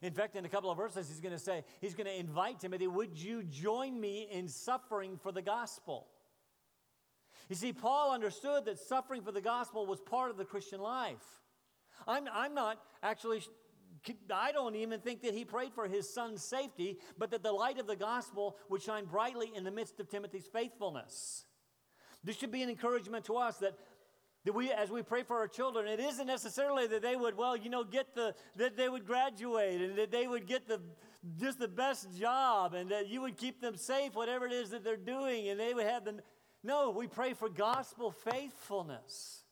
In 0.00 0.12
fact, 0.12 0.36
in 0.36 0.44
a 0.44 0.48
couple 0.48 0.70
of 0.70 0.78
verses, 0.78 1.08
he's 1.08 1.20
going 1.20 1.34
to 1.34 1.38
say, 1.38 1.64
he's 1.80 1.94
going 1.94 2.06
to 2.06 2.18
invite 2.18 2.60
Timothy, 2.60 2.86
Would 2.86 3.18
you 3.18 3.42
join 3.42 4.00
me 4.00 4.26
in 4.30 4.48
suffering 4.48 5.18
for 5.22 5.32
the 5.32 5.42
gospel? 5.42 6.08
You 7.48 7.56
see, 7.56 7.72
Paul 7.72 8.12
understood 8.12 8.64
that 8.64 8.78
suffering 8.78 9.22
for 9.22 9.32
the 9.32 9.40
gospel 9.40 9.86
was 9.86 10.00
part 10.00 10.30
of 10.30 10.38
the 10.38 10.44
Christian 10.44 10.80
life. 10.80 11.22
I'm, 12.06 12.24
I'm 12.32 12.54
not 12.54 12.80
actually, 13.02 13.42
I 14.34 14.52
don't 14.52 14.74
even 14.74 15.00
think 15.00 15.22
that 15.22 15.34
he 15.34 15.44
prayed 15.44 15.72
for 15.74 15.86
his 15.86 16.12
son's 16.12 16.42
safety, 16.42 16.98
but 17.18 17.30
that 17.30 17.42
the 17.42 17.52
light 17.52 17.78
of 17.78 17.86
the 17.86 17.96
gospel 17.96 18.56
would 18.68 18.82
shine 18.82 19.04
brightly 19.04 19.52
in 19.54 19.64
the 19.64 19.70
midst 19.70 20.00
of 20.00 20.08
Timothy's 20.08 20.46
faithfulness. 20.46 21.44
This 22.24 22.36
should 22.36 22.50
be 22.50 22.62
an 22.62 22.68
encouragement 22.68 23.24
to 23.26 23.36
us 23.36 23.58
that 23.58 23.78
that 24.46 24.52
we, 24.52 24.70
as 24.70 24.90
we 24.92 25.02
pray 25.02 25.24
for 25.24 25.36
our 25.38 25.48
children, 25.48 25.88
it 25.88 25.98
isn't 25.98 26.26
necessarily 26.28 26.86
that 26.86 27.02
they 27.02 27.16
would, 27.16 27.36
well, 27.36 27.56
you 27.56 27.68
know, 27.68 27.82
get 27.82 28.14
the, 28.14 28.32
that 28.54 28.76
they 28.76 28.88
would 28.88 29.04
graduate 29.04 29.80
and 29.80 29.98
that 29.98 30.12
they 30.12 30.28
would 30.28 30.46
get 30.46 30.68
the, 30.68 30.80
just 31.36 31.58
the 31.58 31.66
best 31.66 32.16
job 32.16 32.72
and 32.72 32.92
that 32.92 33.08
you 33.08 33.20
would 33.20 33.36
keep 33.36 33.60
them 33.60 33.76
safe, 33.76 34.14
whatever 34.14 34.46
it 34.46 34.52
is 34.52 34.70
that 34.70 34.84
they're 34.84 34.96
doing, 34.96 35.48
and 35.48 35.58
they 35.58 35.74
would 35.74 35.86
have 35.86 36.04
the, 36.04 36.20
no, 36.62 36.90
we 36.90 37.08
pray 37.08 37.34
for 37.34 37.48
gospel 37.48 38.12
faithfulness. 38.12 39.42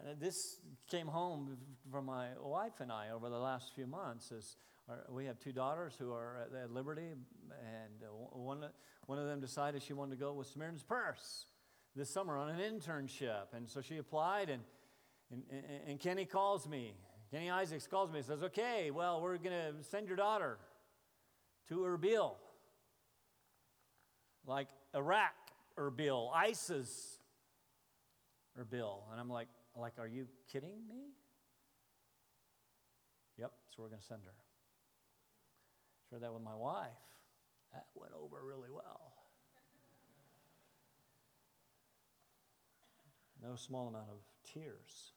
Uh, 0.00 0.14
this 0.18 0.60
came 0.90 1.08
home 1.08 1.58
from 1.92 2.06
my 2.06 2.28
wife 2.40 2.80
and 2.80 2.90
I 2.90 3.10
over 3.10 3.28
the 3.28 3.38
last 3.38 3.74
few 3.74 3.86
months. 3.86 4.32
As 4.32 4.56
we 5.10 5.26
have 5.26 5.38
two 5.38 5.52
daughters 5.52 5.94
who 5.98 6.12
are 6.12 6.46
at, 6.46 6.62
at 6.64 6.70
Liberty, 6.70 7.08
and 7.10 8.02
uh, 8.02 8.38
one, 8.38 8.64
one 9.06 9.18
of 9.18 9.26
them 9.26 9.40
decided 9.40 9.82
she 9.82 9.92
wanted 9.92 10.12
to 10.12 10.16
go 10.16 10.32
with 10.32 10.46
Samaritan's 10.46 10.82
Purse 10.82 11.46
this 11.94 12.08
summer 12.08 12.36
on 12.38 12.48
an 12.48 12.58
internship. 12.58 13.52
And 13.52 13.68
so 13.68 13.80
she 13.80 13.98
applied, 13.98 14.48
and, 14.50 14.62
and, 15.30 15.42
and 15.86 16.00
Kenny 16.00 16.24
calls 16.24 16.68
me. 16.68 16.94
Kenny 17.30 17.50
Isaacs 17.50 17.86
calls 17.86 18.10
me 18.10 18.18
and 18.18 18.26
says, 18.26 18.42
Okay, 18.42 18.90
well, 18.90 19.20
we're 19.20 19.36
going 19.36 19.56
to 19.56 19.84
send 19.84 20.08
your 20.08 20.16
daughter 20.16 20.58
to 21.68 21.80
Erbil, 21.80 22.32
like 24.46 24.68
Iraq 24.94 25.34
Erbil, 25.78 26.30
ISIS 26.34 27.18
Erbil. 28.58 29.02
And 29.10 29.20
I'm 29.20 29.28
like, 29.28 29.48
like, 29.76 29.94
are 29.98 30.08
you 30.08 30.26
kidding 30.50 30.86
me? 30.88 31.12
Yep, 33.38 33.52
so 33.76 33.82
we're 33.82 33.88
going 33.88 34.00
to 34.00 34.06
send 34.06 34.22
her. 34.24 34.47
Shared 36.08 36.22
that 36.22 36.32
with 36.32 36.42
my 36.42 36.54
wife. 36.54 36.88
That 37.72 37.86
went 37.94 38.12
over 38.14 38.36
really 38.42 38.70
well. 38.70 39.12
No 43.42 43.56
small 43.56 43.88
amount 43.88 44.08
of 44.10 44.18
tears. 44.52 45.12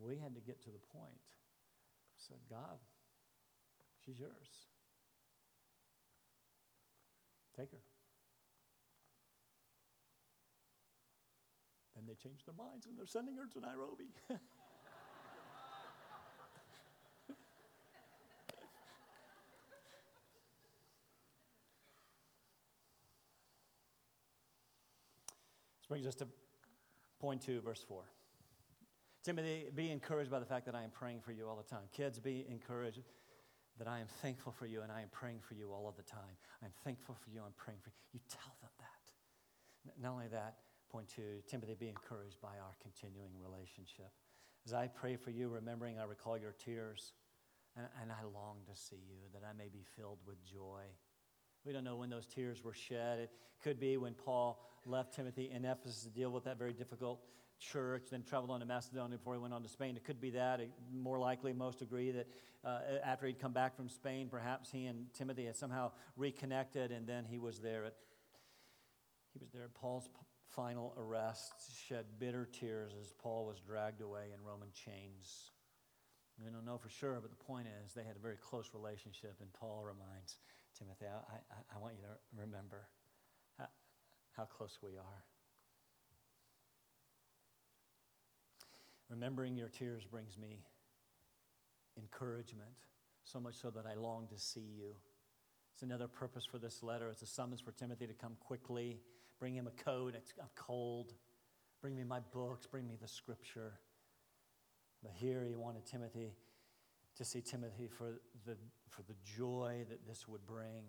We 0.00 0.16
had 0.16 0.34
to 0.34 0.40
get 0.40 0.62
to 0.64 0.70
the 0.70 0.82
point. 0.92 1.22
I 1.22 2.18
said, 2.18 2.38
God, 2.50 2.78
she's 4.04 4.18
yours. 4.18 4.66
Take 7.56 7.70
her. 7.72 7.82
Then 11.94 12.04
they 12.06 12.14
changed 12.14 12.46
their 12.46 12.54
minds 12.54 12.86
and 12.86 12.98
they're 12.98 13.06
sending 13.06 13.36
her 13.36 13.46
to 13.46 13.60
Nairobi. 13.60 14.08
brings 25.92 26.06
us 26.06 26.14
to 26.14 26.26
point 27.20 27.42
two, 27.42 27.60
verse 27.60 27.84
four. 27.86 28.04
Timothy, 29.22 29.66
be 29.74 29.90
encouraged 29.90 30.30
by 30.30 30.38
the 30.38 30.46
fact 30.46 30.64
that 30.64 30.74
I 30.74 30.84
am 30.84 30.88
praying 30.88 31.20
for 31.20 31.32
you 31.32 31.46
all 31.46 31.54
the 31.54 31.68
time. 31.68 31.84
Kids, 31.92 32.18
be 32.18 32.46
encouraged 32.48 33.02
that 33.78 33.86
I 33.86 34.00
am 34.00 34.06
thankful 34.22 34.52
for 34.52 34.64
you 34.64 34.80
and 34.80 34.90
I 34.90 35.02
am 35.02 35.08
praying 35.12 35.40
for 35.46 35.52
you 35.52 35.70
all 35.70 35.86
of 35.86 35.94
the 35.98 36.02
time. 36.02 36.32
I'm 36.64 36.72
thankful 36.82 37.14
for 37.22 37.28
you, 37.28 37.42
I'm 37.44 37.52
praying 37.58 37.80
for 37.82 37.90
you. 37.90 37.94
You 38.14 38.20
tell 38.30 38.56
them 38.62 38.70
that. 38.80 39.92
Not 40.02 40.12
only 40.12 40.28
that, 40.28 40.60
point 40.90 41.08
two, 41.14 41.44
Timothy, 41.46 41.76
be 41.78 41.90
encouraged 41.90 42.40
by 42.40 42.56
our 42.56 42.74
continuing 42.80 43.36
relationship. 43.36 44.12
As 44.64 44.72
I 44.72 44.86
pray 44.86 45.16
for 45.16 45.28
you, 45.28 45.50
remembering 45.50 45.98
I 45.98 46.04
recall 46.04 46.38
your 46.38 46.52
tears, 46.52 47.12
and, 47.76 47.84
and 48.00 48.10
I 48.10 48.24
long 48.32 48.64
to 48.64 48.74
see 48.74 48.96
you, 48.96 49.28
that 49.34 49.42
I 49.44 49.52
may 49.52 49.68
be 49.68 49.84
filled 49.94 50.20
with 50.26 50.42
joy. 50.42 50.88
We 51.64 51.72
don't 51.72 51.84
know 51.84 51.96
when 51.96 52.10
those 52.10 52.26
tears 52.26 52.62
were 52.64 52.74
shed. 52.74 53.20
It 53.20 53.30
could 53.62 53.78
be 53.78 53.96
when 53.96 54.14
Paul 54.14 54.60
left 54.84 55.14
Timothy 55.14 55.50
in 55.52 55.64
Ephesus 55.64 56.02
to 56.02 56.10
deal 56.10 56.30
with 56.30 56.44
that 56.44 56.58
very 56.58 56.72
difficult 56.72 57.20
church, 57.60 58.06
then 58.10 58.24
traveled 58.24 58.50
on 58.50 58.60
to 58.60 58.66
Macedonia 58.66 59.16
before 59.16 59.34
he 59.34 59.40
went 59.40 59.54
on 59.54 59.62
to 59.62 59.68
Spain. 59.68 59.96
It 59.96 60.04
could 60.04 60.20
be 60.20 60.30
that. 60.30 60.60
It, 60.60 60.70
more 60.92 61.18
likely, 61.18 61.52
most 61.52 61.80
agree 61.80 62.10
that 62.10 62.26
uh, 62.64 62.80
after 63.04 63.26
he'd 63.26 63.38
come 63.38 63.52
back 63.52 63.76
from 63.76 63.88
Spain, 63.88 64.28
perhaps 64.28 64.70
he 64.70 64.86
and 64.86 65.06
Timothy 65.14 65.46
had 65.46 65.56
somehow 65.56 65.92
reconnected, 66.16 66.90
and 66.90 67.06
then 67.06 67.24
he 67.24 67.38
was 67.38 67.60
there 67.60 67.84
at 67.84 67.94
he 69.32 69.38
was 69.38 69.50
there 69.50 69.64
at 69.64 69.74
Paul's 69.74 70.10
final 70.54 70.94
arrest, 70.98 71.54
shed 71.88 72.04
bitter 72.18 72.46
tears 72.52 72.92
as 73.00 73.14
Paul 73.14 73.46
was 73.46 73.60
dragged 73.60 74.02
away 74.02 74.26
in 74.34 74.44
Roman 74.44 74.68
chains. 74.74 75.52
We 76.38 76.50
don't 76.50 76.66
know 76.66 76.76
for 76.76 76.90
sure, 76.90 77.18
but 77.20 77.30
the 77.30 77.44
point 77.44 77.66
is 77.82 77.94
they 77.94 78.04
had 78.04 78.16
a 78.16 78.20
very 78.20 78.36
close 78.36 78.70
relationship, 78.74 79.36
and 79.40 79.50
Paul 79.54 79.84
reminds 79.84 80.36
Timothy, 80.82 81.06
I, 81.06 81.34
I, 81.34 81.76
I 81.76 81.80
want 81.80 81.94
you 81.94 82.02
to 82.02 82.40
remember 82.40 82.88
how, 83.56 83.66
how 84.36 84.44
close 84.44 84.78
we 84.82 84.96
are. 84.98 85.24
Remembering 89.08 89.56
your 89.56 89.68
tears 89.68 90.04
brings 90.10 90.36
me 90.36 90.64
encouragement, 91.96 92.72
so 93.22 93.38
much 93.38 93.54
so 93.54 93.70
that 93.70 93.84
I 93.86 93.94
long 93.94 94.26
to 94.28 94.38
see 94.38 94.60
you. 94.76 94.94
It's 95.74 95.82
another 95.82 96.08
purpose 96.08 96.44
for 96.44 96.58
this 96.58 96.82
letter. 96.82 97.10
It's 97.10 97.22
a 97.22 97.26
summons 97.26 97.60
for 97.60 97.70
Timothy 97.72 98.08
to 98.08 98.14
come 98.14 98.36
quickly, 98.40 98.98
bring 99.38 99.54
him 99.54 99.68
a 99.68 99.82
coat, 99.82 100.16
a 100.16 100.60
cold, 100.60 101.12
bring 101.80 101.94
me 101.94 102.02
my 102.02 102.20
books, 102.32 102.66
bring 102.66 102.88
me 102.88 102.96
the 103.00 103.08
scripture. 103.08 103.74
But 105.00 105.12
here 105.14 105.44
he 105.46 105.54
wanted 105.54 105.86
Timothy 105.86 106.32
to 107.22 107.28
see 107.28 107.40
Timothy 107.40 107.86
for 107.86 108.20
the, 108.46 108.56
for 108.88 109.02
the 109.02 109.14
joy 109.24 109.84
that 109.88 110.06
this 110.06 110.26
would 110.26 110.44
bring. 110.46 110.82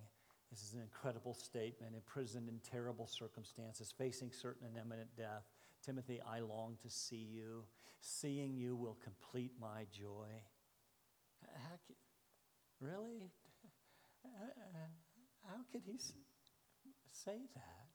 This 0.52 0.63
is 0.63 0.74
an 0.74 0.82
incredible 0.82 1.34
statement, 1.34 1.93
imprisoned 1.96 2.50
in 2.50 2.60
terrible 2.60 3.08
circumstances, 3.08 3.93
facing 3.96 4.32
certain 4.32 4.67
and 4.67 4.78
imminent 4.78 5.10
death. 5.15 5.46
Timothy, 5.86 6.19
I 6.28 6.39
long 6.39 6.78
to 6.82 6.89
see 6.89 7.28
you. 7.32 7.63
Seeing 8.02 8.56
you 8.56 8.76
will 8.76 8.98
complete 9.04 9.52
my 9.60 9.86
joy. 9.91 10.28
How 11.41 11.78
really? 12.82 13.32
Uh, 14.26 14.46
uh, 14.46 15.48
how 15.48 15.62
could 15.72 15.82
he? 15.86 16.00
say 17.13 17.39
that. 17.54 17.88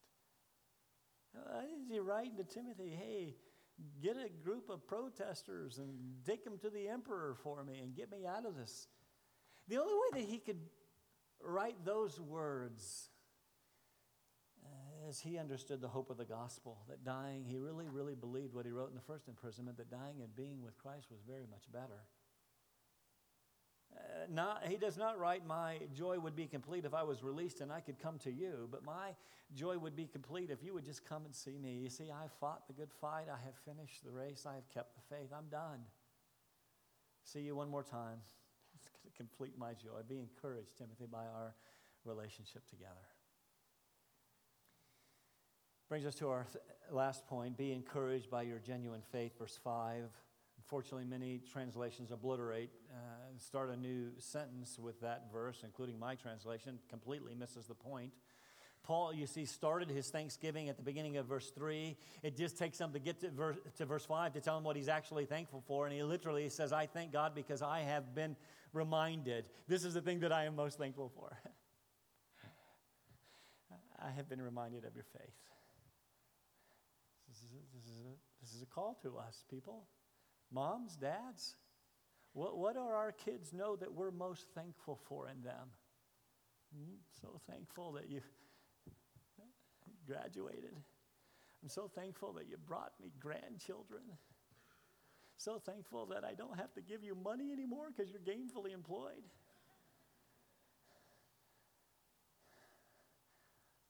Why 1.32 1.64
is 1.64 1.88
he 1.90 1.98
writing 1.98 2.36
to 2.36 2.44
Timothy, 2.44 2.90
hey, 2.90 3.34
get 4.02 4.16
a 4.16 4.28
group 4.44 4.70
of 4.70 4.86
protesters 4.86 5.78
and 5.78 5.90
take 6.26 6.44
them 6.44 6.58
to 6.58 6.70
the 6.70 6.88
emperor 6.88 7.36
for 7.42 7.64
me 7.64 7.78
and 7.82 7.94
get 7.94 8.10
me 8.10 8.26
out 8.26 8.46
of 8.46 8.56
this? 8.56 8.88
The 9.68 9.78
only 9.78 9.94
way 9.94 10.20
that 10.20 10.28
he 10.28 10.38
could 10.38 10.60
write 11.42 11.84
those 11.84 12.20
words 12.20 13.10
uh, 14.64 15.08
as 15.08 15.20
he 15.20 15.38
understood 15.38 15.80
the 15.80 15.88
hope 15.88 16.10
of 16.10 16.16
the 16.16 16.24
gospel, 16.24 16.78
that 16.88 17.04
dying, 17.04 17.44
he 17.44 17.58
really, 17.58 17.88
really 17.88 18.14
believed 18.14 18.54
what 18.54 18.66
he 18.66 18.72
wrote 18.72 18.88
in 18.88 18.94
the 18.94 19.00
first 19.00 19.28
imprisonment, 19.28 19.76
that 19.76 19.90
dying 19.90 20.22
and 20.22 20.34
being 20.34 20.62
with 20.62 20.76
Christ 20.78 21.06
was 21.10 21.20
very 21.26 21.46
much 21.50 21.70
better. 21.72 22.04
Not, 24.30 24.64
he 24.66 24.76
does 24.76 24.98
not 24.98 25.18
write, 25.18 25.46
My 25.46 25.78
joy 25.94 26.18
would 26.18 26.36
be 26.36 26.46
complete 26.46 26.84
if 26.84 26.94
I 26.94 27.02
was 27.02 27.22
released 27.22 27.60
and 27.60 27.72
I 27.72 27.80
could 27.80 27.98
come 27.98 28.18
to 28.20 28.30
you, 28.30 28.68
but 28.70 28.84
my 28.84 29.14
joy 29.54 29.78
would 29.78 29.96
be 29.96 30.06
complete 30.06 30.50
if 30.50 30.62
you 30.62 30.74
would 30.74 30.84
just 30.84 31.04
come 31.04 31.24
and 31.24 31.34
see 31.34 31.58
me. 31.58 31.78
You 31.82 31.88
see, 31.88 32.10
I 32.10 32.28
fought 32.40 32.66
the 32.66 32.74
good 32.74 32.92
fight. 33.00 33.26
I 33.28 33.42
have 33.44 33.54
finished 33.64 34.04
the 34.04 34.10
race. 34.10 34.44
I 34.46 34.54
have 34.54 34.68
kept 34.68 34.94
the 34.94 35.14
faith. 35.14 35.30
I'm 35.36 35.48
done. 35.50 35.80
See 37.22 37.40
you 37.40 37.56
one 37.56 37.70
more 37.70 37.82
time. 37.82 38.18
It's 38.74 38.88
going 38.88 39.10
to 39.10 39.16
complete 39.16 39.58
my 39.58 39.72
joy. 39.72 40.00
Be 40.08 40.20
encouraged, 40.20 40.76
Timothy, 40.76 41.06
by 41.10 41.24
our 41.24 41.54
relationship 42.04 42.66
together. 42.68 42.94
Brings 45.88 46.04
us 46.04 46.14
to 46.16 46.28
our 46.28 46.46
th- 46.52 46.62
last 46.90 47.26
point 47.26 47.56
be 47.56 47.72
encouraged 47.72 48.30
by 48.30 48.42
your 48.42 48.58
genuine 48.58 49.02
faith, 49.10 49.38
verse 49.38 49.58
5. 49.64 50.04
Unfortunately, 50.68 51.06
many 51.06 51.40
translations 51.50 52.10
obliterate, 52.10 52.68
uh, 52.92 53.38
start 53.38 53.70
a 53.70 53.76
new 53.78 54.10
sentence 54.18 54.78
with 54.78 55.00
that 55.00 55.32
verse, 55.32 55.62
including 55.64 55.98
my 55.98 56.14
translation, 56.14 56.78
completely 56.90 57.34
misses 57.34 57.64
the 57.64 57.74
point. 57.74 58.12
Paul, 58.82 59.14
you 59.14 59.26
see, 59.26 59.46
started 59.46 59.88
his 59.88 60.10
thanksgiving 60.10 60.68
at 60.68 60.76
the 60.76 60.82
beginning 60.82 61.16
of 61.16 61.24
verse 61.24 61.50
3. 61.52 61.96
It 62.22 62.36
just 62.36 62.58
takes 62.58 62.78
him 62.78 62.92
to 62.92 62.98
get 62.98 63.18
to 63.20 63.30
verse, 63.30 63.56
to 63.78 63.86
verse 63.86 64.04
5 64.04 64.34
to 64.34 64.42
tell 64.42 64.58
him 64.58 64.64
what 64.64 64.76
he's 64.76 64.90
actually 64.90 65.24
thankful 65.24 65.64
for. 65.66 65.86
And 65.86 65.94
he 65.94 66.02
literally 66.02 66.50
says, 66.50 66.70
I 66.70 66.84
thank 66.84 67.14
God 67.14 67.34
because 67.34 67.62
I 67.62 67.80
have 67.80 68.14
been 68.14 68.36
reminded. 68.74 69.46
This 69.68 69.84
is 69.84 69.94
the 69.94 70.02
thing 70.02 70.20
that 70.20 70.32
I 70.32 70.44
am 70.44 70.54
most 70.54 70.76
thankful 70.76 71.10
for. 71.14 71.34
I 73.98 74.10
have 74.10 74.28
been 74.28 74.42
reminded 74.42 74.84
of 74.84 74.94
your 74.94 75.06
faith. 75.14 75.32
This 77.26 77.38
is, 77.38 77.52
a, 77.54 77.74
this, 77.74 77.84
is 77.86 78.04
a, 78.04 78.16
this 78.42 78.52
is 78.52 78.60
a 78.60 78.66
call 78.66 78.98
to 79.02 79.16
us, 79.16 79.44
people. 79.50 79.86
Moms, 80.50 80.96
dads, 80.96 81.56
what, 82.32 82.56
what 82.56 82.74
do 82.74 82.80
our 82.80 83.12
kids 83.12 83.52
know 83.52 83.76
that 83.76 83.92
we're 83.92 84.10
most 84.10 84.46
thankful 84.54 84.98
for 85.08 85.28
in 85.28 85.42
them? 85.42 85.68
Hmm? 86.74 86.94
So 87.20 87.40
thankful 87.50 87.92
that 87.92 88.08
you 88.08 88.20
graduated. 90.06 90.72
I'm 91.62 91.68
so 91.68 91.88
thankful 91.88 92.32
that 92.34 92.48
you 92.48 92.56
brought 92.56 92.92
me 93.00 93.12
grandchildren. 93.20 94.02
So 95.36 95.58
thankful 95.58 96.06
that 96.06 96.24
I 96.24 96.34
don't 96.34 96.56
have 96.58 96.72
to 96.74 96.80
give 96.80 97.04
you 97.04 97.14
money 97.14 97.52
anymore 97.52 97.88
because 97.94 98.10
you're 98.10 98.20
gainfully 98.20 98.72
employed. 98.72 99.22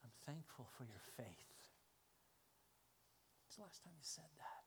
I'm 0.05 0.11
thankful 0.27 0.67
for 0.77 0.85
your 0.85 1.01
faith 1.17 1.47
It's 3.47 3.57
the 3.57 3.63
last 3.63 3.83
time 3.83 3.93
you 3.97 4.03
said 4.03 4.29
that? 4.39 4.58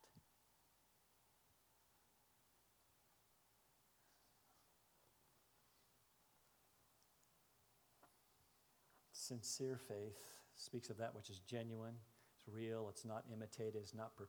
Sincere 9.22 9.78
faith 9.78 10.18
speaks 10.56 10.90
of 10.90 10.98
that 10.98 11.14
which 11.14 11.30
is 11.30 11.40
genuine, 11.40 11.94
it's 12.36 12.48
real, 12.48 12.88
it's 12.90 13.06
not 13.06 13.24
imitated, 13.32 13.76
it's 13.76 13.94
not 13.94 14.16
pre- 14.16 14.26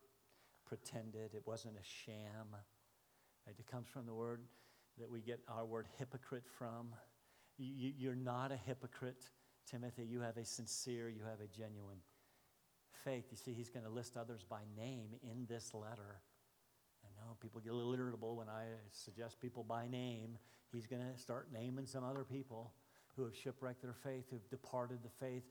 pretended, 0.67 1.35
it 1.35 1.43
wasn't 1.47 1.75
a 1.77 1.83
sham. 1.83 2.55
It 3.47 3.57
comes 3.71 3.89
from 3.89 4.05
the 4.05 4.13
word 4.13 4.43
that 4.99 5.11
we 5.11 5.23
get 5.23 5.41
our 5.49 5.65
word 5.65 5.87
hypocrite 5.99 6.45
from. 6.59 6.89
You, 7.57 7.93
you're 7.97 8.15
not 8.15 8.53
a 8.53 8.57
hypocrite, 8.57 9.25
Timothy. 9.67 10.05
You 10.05 10.21
have 10.21 10.37
a 10.37 10.45
sincere, 10.45 11.09
you 11.09 11.23
have 11.25 11.41
a 11.41 11.47
genuine 11.47 11.99
faith, 13.03 13.25
you 13.31 13.39
see, 13.39 13.55
he's 13.55 13.71
going 13.71 13.85
to 13.87 13.91
list 13.91 14.19
others 14.19 14.45
by 14.49 14.61
name 14.77 15.09
in 15.23 15.47
this 15.49 15.73
letter. 15.73 16.21
I 17.03 17.09
know 17.17 17.37
people 17.41 17.63
get 17.63 17.73
a 17.73 17.77
little 17.77 17.95
irritable 17.95 18.37
when 18.37 18.51
I 18.51 18.65
suggest 18.91 19.41
people 19.41 19.65
by 19.65 19.89
name. 19.89 20.37
He's 20.71 20.87
going 20.87 21.03
to 21.03 21.19
start 21.19 21.49
naming 21.51 21.87
some 21.87 22.05
other 22.05 22.25
people 22.25 22.73
who 23.17 23.25
have 23.25 23.35
shipwrecked 23.37 23.83
their 23.83 23.95
faith, 23.95 24.25
who've 24.31 24.49
departed 24.49 24.99
the 25.03 25.25
faith, 25.25 25.43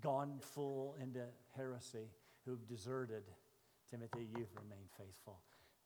gone 0.00 0.38
full 0.40 0.96
into 1.00 1.20
heresy, 1.56 2.08
who've 2.44 2.66
deserted. 2.66 3.24
Timothy, 3.90 4.26
you've 4.36 4.54
remained 4.56 4.90
faithful. 4.98 5.40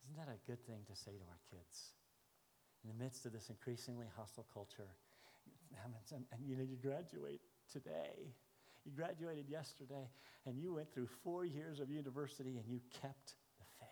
Isn't 0.05 0.17
that 0.17 0.33
a 0.33 0.51
good 0.51 0.65
thing 0.67 0.81
to 0.89 0.97
say 0.97 1.13
to 1.13 1.25
our 1.29 1.41
kids? 1.51 1.93
In 2.85 2.91
the 2.97 3.05
midst 3.05 3.27
of 3.27 3.33
this 3.33 3.51
increasingly 3.51 4.07
hostile 4.17 4.47
culture, 4.55 4.95
and 5.85 6.25
you 6.47 6.57
know, 6.57 6.63
you 6.63 6.77
graduate 6.77 7.41
today 7.71 8.33
you 8.89 8.97
graduated 8.97 9.51
yesterday 9.51 10.09
and 10.47 10.59
you 10.59 10.73
went 10.73 10.93
through 10.93 11.09
four 11.23 11.45
years 11.45 11.79
of 11.79 11.91
university 11.91 12.57
and 12.57 12.67
you 12.67 12.81
kept 13.03 13.35
the 13.59 13.67
faith. 13.79 13.89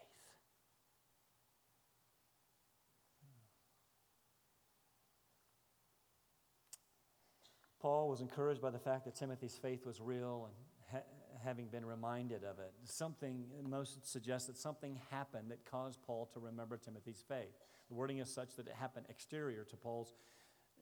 Paul 7.80 8.08
was 8.08 8.20
encouraged 8.20 8.60
by 8.60 8.70
the 8.70 8.78
fact 8.78 9.04
that 9.04 9.14
Timothy's 9.14 9.58
faith 9.60 9.86
was 9.86 10.00
real 10.00 10.48
and 10.48 10.54
ha- 10.92 11.06
having 11.44 11.66
been 11.66 11.84
reminded 11.84 12.42
of 12.44 12.58
it. 12.58 12.72
Something, 12.84 13.44
most 13.68 14.10
suggest 14.10 14.46
that 14.46 14.56
something 14.56 14.98
happened 15.10 15.50
that 15.50 15.64
caused 15.70 16.00
Paul 16.06 16.28
to 16.32 16.40
remember 16.40 16.76
Timothy's 16.76 17.22
faith. 17.28 17.54
The 17.88 17.94
wording 17.94 18.18
is 18.18 18.32
such 18.32 18.56
that 18.56 18.66
it 18.66 18.74
happened 18.74 19.06
exterior 19.08 19.64
to 19.64 19.76
Paul's 19.76 20.14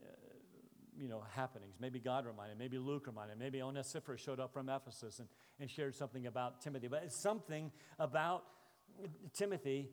uh, 0.02 0.06
you 0.98 1.08
know, 1.08 1.24
happenings. 1.34 1.74
Maybe 1.80 1.98
God 1.98 2.26
reminded, 2.26 2.58
maybe 2.58 2.78
Luke 2.78 3.06
reminded, 3.06 3.38
maybe 3.38 3.60
Onesiphorus 3.60 4.20
showed 4.20 4.40
up 4.40 4.52
from 4.52 4.68
Ephesus 4.68 5.18
and, 5.18 5.28
and 5.58 5.68
shared 5.68 5.94
something 5.94 6.26
about 6.26 6.60
Timothy. 6.60 6.88
But 6.88 7.02
it's 7.04 7.16
something 7.16 7.72
about 7.98 8.44
Timothy, 9.32 9.90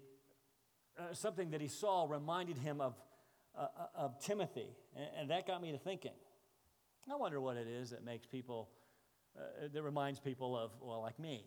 uh, 0.97 1.13
something 1.13 1.51
that 1.51 1.61
he 1.61 1.67
saw 1.67 2.05
reminded 2.07 2.57
him 2.57 2.81
of, 2.81 2.95
uh, 3.57 3.61
uh, 3.61 3.85
of 3.95 4.19
Timothy. 4.19 4.67
And, 4.95 5.07
and, 5.19 5.31
that 5.31 5.47
got 5.47 5.61
me 5.61 5.71
to 5.71 5.77
thinking. 5.77 6.13
I 7.09 7.15
wonder 7.15 7.41
what 7.41 7.57
it 7.57 7.67
is 7.67 7.89
that 7.91 8.03
makes 8.03 8.25
people, 8.25 8.69
uh, 9.37 9.67
that 9.73 9.81
reminds 9.81 10.19
people 10.19 10.57
of, 10.57 10.71
well, 10.81 11.01
like 11.01 11.19
me. 11.19 11.45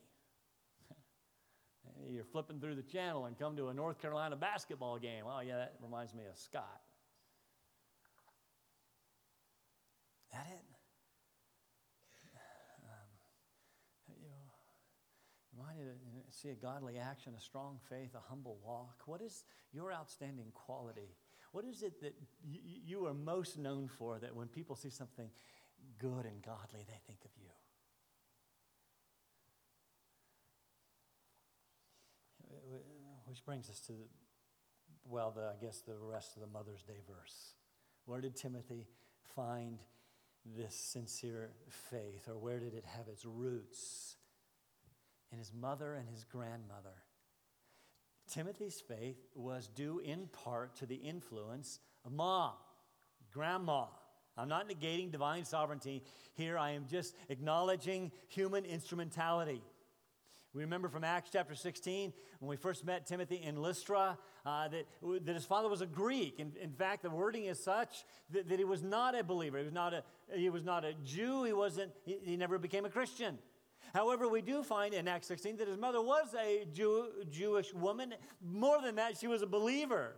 You're 2.10 2.24
flipping 2.24 2.60
through 2.60 2.74
the 2.74 2.82
channel 2.82 3.26
and 3.26 3.38
come 3.38 3.56
to 3.56 3.68
a 3.68 3.74
North 3.74 4.00
Carolina 4.00 4.36
basketball 4.36 4.98
game. 4.98 5.24
Oh, 5.26 5.40
yeah, 5.40 5.56
that 5.56 5.74
reminds 5.80 6.14
me 6.14 6.24
of 6.30 6.38
Scott. 6.38 6.80
that 10.34 10.46
it? 10.50 10.64
Um, 12.84 14.16
you 14.20 14.28
know, 14.28 14.50
reminded 15.56 15.94
to 16.28 16.36
see 16.36 16.50
a 16.50 16.54
godly 16.54 16.98
action, 16.98 17.34
a 17.36 17.40
strong 17.40 17.78
faith, 17.88 18.10
a 18.14 18.28
humble 18.28 18.58
walk. 18.64 19.02
What 19.06 19.22
is 19.22 19.44
your 19.72 19.92
outstanding 19.92 20.50
quality? 20.52 21.16
What 21.54 21.64
is 21.66 21.84
it 21.84 22.00
that 22.00 22.16
you, 22.44 22.58
you 22.84 23.06
are 23.06 23.14
most 23.14 23.58
known 23.58 23.86
for 23.86 24.18
that 24.18 24.34
when 24.34 24.48
people 24.48 24.74
see 24.74 24.90
something 24.90 25.30
good 26.00 26.26
and 26.26 26.42
godly, 26.42 26.80
they 26.84 26.98
think 27.06 27.20
of 27.24 27.30
you? 27.40 27.48
Which 33.26 33.44
brings 33.44 33.70
us 33.70 33.78
to, 33.86 33.92
well, 35.08 35.30
the, 35.30 35.42
I 35.42 35.64
guess 35.64 35.78
the 35.78 35.94
rest 35.96 36.34
of 36.34 36.42
the 36.42 36.48
Mother's 36.48 36.82
Day 36.82 36.98
verse. 37.06 37.54
Where 38.04 38.20
did 38.20 38.34
Timothy 38.34 38.88
find 39.36 39.78
this 40.44 40.74
sincere 40.74 41.50
faith, 41.68 42.26
or 42.28 42.36
where 42.36 42.58
did 42.58 42.74
it 42.74 42.84
have 42.84 43.06
its 43.06 43.24
roots? 43.24 44.16
In 45.30 45.38
his 45.38 45.52
mother 45.52 45.94
and 45.94 46.08
his 46.08 46.24
grandmother. 46.24 47.04
Timothy's 48.30 48.80
faith 48.80 49.18
was 49.34 49.68
due 49.68 50.00
in 50.00 50.28
part 50.28 50.76
to 50.76 50.86
the 50.86 50.96
influence 50.96 51.80
of 52.04 52.12
mom, 52.12 52.52
grandma. 53.32 53.86
I'm 54.36 54.48
not 54.48 54.68
negating 54.68 55.12
divine 55.12 55.44
sovereignty 55.44 56.02
here, 56.34 56.58
I 56.58 56.72
am 56.72 56.86
just 56.90 57.14
acknowledging 57.28 58.10
human 58.28 58.64
instrumentality. 58.64 59.62
We 60.54 60.62
remember 60.62 60.88
from 60.88 61.02
Acts 61.02 61.30
chapter 61.32 61.56
16 61.56 62.12
when 62.38 62.48
we 62.48 62.56
first 62.56 62.84
met 62.84 63.06
Timothy 63.06 63.36
in 63.42 63.56
Lystra 63.56 64.16
uh, 64.46 64.68
that, 64.68 64.86
that 65.24 65.34
his 65.34 65.44
father 65.44 65.68
was 65.68 65.80
a 65.80 65.86
Greek. 65.86 66.38
In, 66.38 66.52
in 66.60 66.70
fact, 66.70 67.02
the 67.02 67.10
wording 67.10 67.46
is 67.46 67.62
such 67.62 68.04
that, 68.30 68.48
that 68.48 68.58
he 68.60 68.64
was 68.64 68.80
not 68.80 69.18
a 69.18 69.24
believer. 69.24 69.58
He 69.58 69.64
was 69.64 69.72
not 69.72 69.92
a, 69.92 70.04
he 70.32 70.50
was 70.50 70.62
not 70.62 70.84
a 70.84 70.94
Jew. 71.04 71.42
He, 71.42 71.52
wasn't, 71.52 71.90
he, 72.04 72.18
he 72.22 72.36
never 72.36 72.58
became 72.58 72.84
a 72.84 72.88
Christian. 72.88 73.38
However, 73.94 74.26
we 74.28 74.42
do 74.42 74.64
find 74.64 74.92
in 74.92 75.06
Acts 75.06 75.28
16 75.28 75.56
that 75.58 75.68
his 75.68 75.78
mother 75.78 76.02
was 76.02 76.34
a 76.34 76.66
Jew, 76.72 77.06
Jewish 77.30 77.72
woman. 77.72 78.14
More 78.44 78.82
than 78.82 78.96
that, 78.96 79.16
she 79.16 79.28
was 79.28 79.42
a 79.42 79.46
believer. 79.46 80.16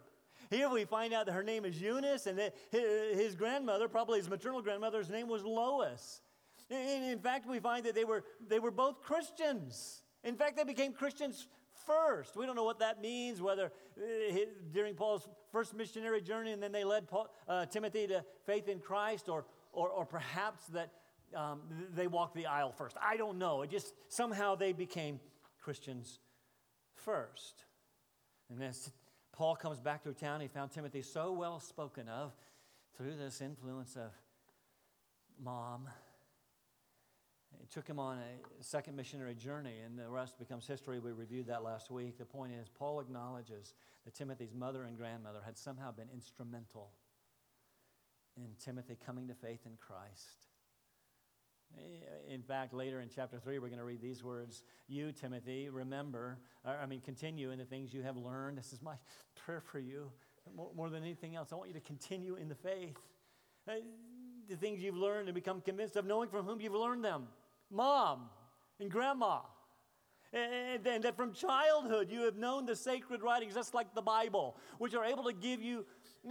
Here 0.49 0.71
we 0.71 0.87
find 0.87 1.13
out 1.13 1.27
that 1.27 1.33
her 1.33 1.43
name 1.43 1.67
is 1.67 1.81
Eunice, 1.81 2.27
and 2.27 2.39
that 2.39 2.55
his 2.71 3.35
grandmother, 3.35 3.87
probably 3.87 4.19
his 4.19 4.31
maternal 4.31 4.63
grandmother's 4.63 5.11
name 5.11 5.29
was 5.29 5.45
Lois. 5.45 6.23
And 6.71 7.05
in 7.05 7.19
fact, 7.19 7.47
we 7.47 7.59
find 7.59 7.85
that 7.85 7.95
they 7.95 8.05
were, 8.05 8.25
they 8.49 8.59
were 8.59 8.71
both 8.71 9.03
Christians. 9.03 10.03
In 10.25 10.37
fact, 10.37 10.57
they 10.57 10.65
became 10.65 10.93
Christians 10.93 11.47
first. 11.87 12.35
We 12.35 12.47
don't 12.47 12.57
know 12.57 12.65
what 12.65 12.79
that 12.79 13.03
means, 13.03 13.43
whether 13.43 13.67
uh, 13.99 14.37
during 14.73 14.95
Paul's 14.95 15.29
first 15.53 15.75
missionary 15.75 16.23
journey 16.23 16.53
and 16.53 16.63
then 16.63 16.73
they 16.73 16.85
led 16.85 17.09
Paul, 17.09 17.29
uh, 17.47 17.67
Timothy 17.67 18.07
to 18.07 18.25
faith 18.47 18.69
in 18.69 18.79
Christ, 18.79 19.29
or, 19.29 19.45
or, 19.73 19.91
or 19.91 20.07
perhaps 20.07 20.67
that 20.69 20.93
um, 21.35 21.61
they 21.95 22.07
walked 22.07 22.35
the 22.35 22.47
aisle 22.47 22.73
first. 22.73 22.97
I 23.01 23.17
don't 23.17 23.39
know. 23.39 23.63
It 23.63 23.71
just 23.71 23.95
somehow 24.09 24.55
they 24.55 24.73
became 24.73 25.21
Christians 25.61 26.19
first. 26.95 27.65
And 28.51 28.63
as 28.63 28.91
Paul 29.33 29.57
comes 29.57 29.81
back 29.81 30.05
to 30.05 30.13
town, 30.13 30.41
he 30.41 30.49
found 30.49 30.71
Timothy 30.71 31.03
so 31.03 31.33
well 31.33 31.61
spoken 31.61 32.09
of 32.09 32.33
through 32.97 33.17
this 33.17 33.41
influence 33.41 33.97
of 33.97 34.11
mom 35.43 35.89
it 37.63 37.71
took 37.71 37.89
him 37.89 37.99
on 37.99 38.19
a 38.19 38.63
second 38.63 38.97
missionary 38.97 39.35
journey, 39.35 39.81
and 39.85 39.99
the 39.99 40.09
rest 40.09 40.39
becomes 40.39 40.67
history. 40.67 40.99
We 40.99 41.13
reviewed 41.13 41.47
that 41.49 41.63
last 41.63 41.91
week. 41.91 42.19
The 42.19 42.25
point 42.25 42.53
is, 42.53 42.69
Paul 42.69 43.01
acknowledges 43.01 43.75
that 44.05 44.15
Timothy's 44.15 44.55
mother 44.55 44.85
and 44.85 44.97
grandmother 44.97 45.41
had 45.45 45.59
somehow 45.59 45.91
been 45.93 46.09
instrumental 46.13 46.93
in 48.37 48.51
Timothy 48.63 48.97
coming 49.05 49.29
to 49.29 49.35
faith 49.35 49.61
in 49.67 49.73
Christ. 49.79 50.47
Eh, 51.79 52.33
in 52.35 52.43
fact, 52.43 52.73
later 52.73 53.01
in 53.01 53.09
chapter 53.15 53.39
3, 53.39 53.59
we're 53.59 53.69
going 53.69 53.79
to 53.79 53.85
read 53.85 54.01
these 54.01 54.23
words 54.23 54.63
You, 54.89 55.13
Timothy, 55.13 55.69
remember, 55.69 56.39
I 56.65 56.87
mean, 56.87 57.01
continue 57.01 57.51
in 57.51 57.59
the 57.59 57.65
things 57.65 57.93
you 57.93 58.03
have 58.03 58.17
learned. 58.17 58.59
This 58.59 58.73
is 58.73 58.83
my 58.83 58.95
prayer 59.35 59.61
for 59.61 59.79
you. 59.79 60.11
More 60.75 60.91
than 60.91 61.03
anything 61.03 61.35
else, 61.35 61.53
I 61.53 61.57
want 61.57 61.69
you 61.69 61.75
to 61.75 61.81
continue 61.81 62.37
in 62.37 62.49
the 62.49 62.55
faith. 62.55 62.99
Eh, 63.69 63.81
the 64.49 64.57
things 64.57 64.81
you've 64.81 64.97
learned 64.97 65.29
and 65.29 65.35
become 65.35 65.61
convinced 65.61 65.97
of, 65.97 66.07
knowing 66.07 66.29
from 66.29 66.47
whom 66.47 66.61
you've 66.61 66.75
learned 66.75 67.05
them 67.05 67.27
mom 67.71 68.29
and 68.79 68.91
grandma. 68.91 69.41
Eh, 70.33 70.75
and, 70.75 70.87
and 70.87 71.05
that 71.05 71.17
from 71.17 71.33
childhood 71.33 72.09
you 72.11 72.23
have 72.23 72.37
known 72.37 72.67
the 72.67 72.77
sacred 72.77 73.23
writings, 73.23 73.55
just 73.55 73.75
like 73.75 73.95
the 73.95 74.03
Bible, 74.03 74.57
which 74.79 74.95
are 74.95 75.05
able 75.05 75.25
to 75.25 75.33
give 75.33 75.63
you 75.63 75.85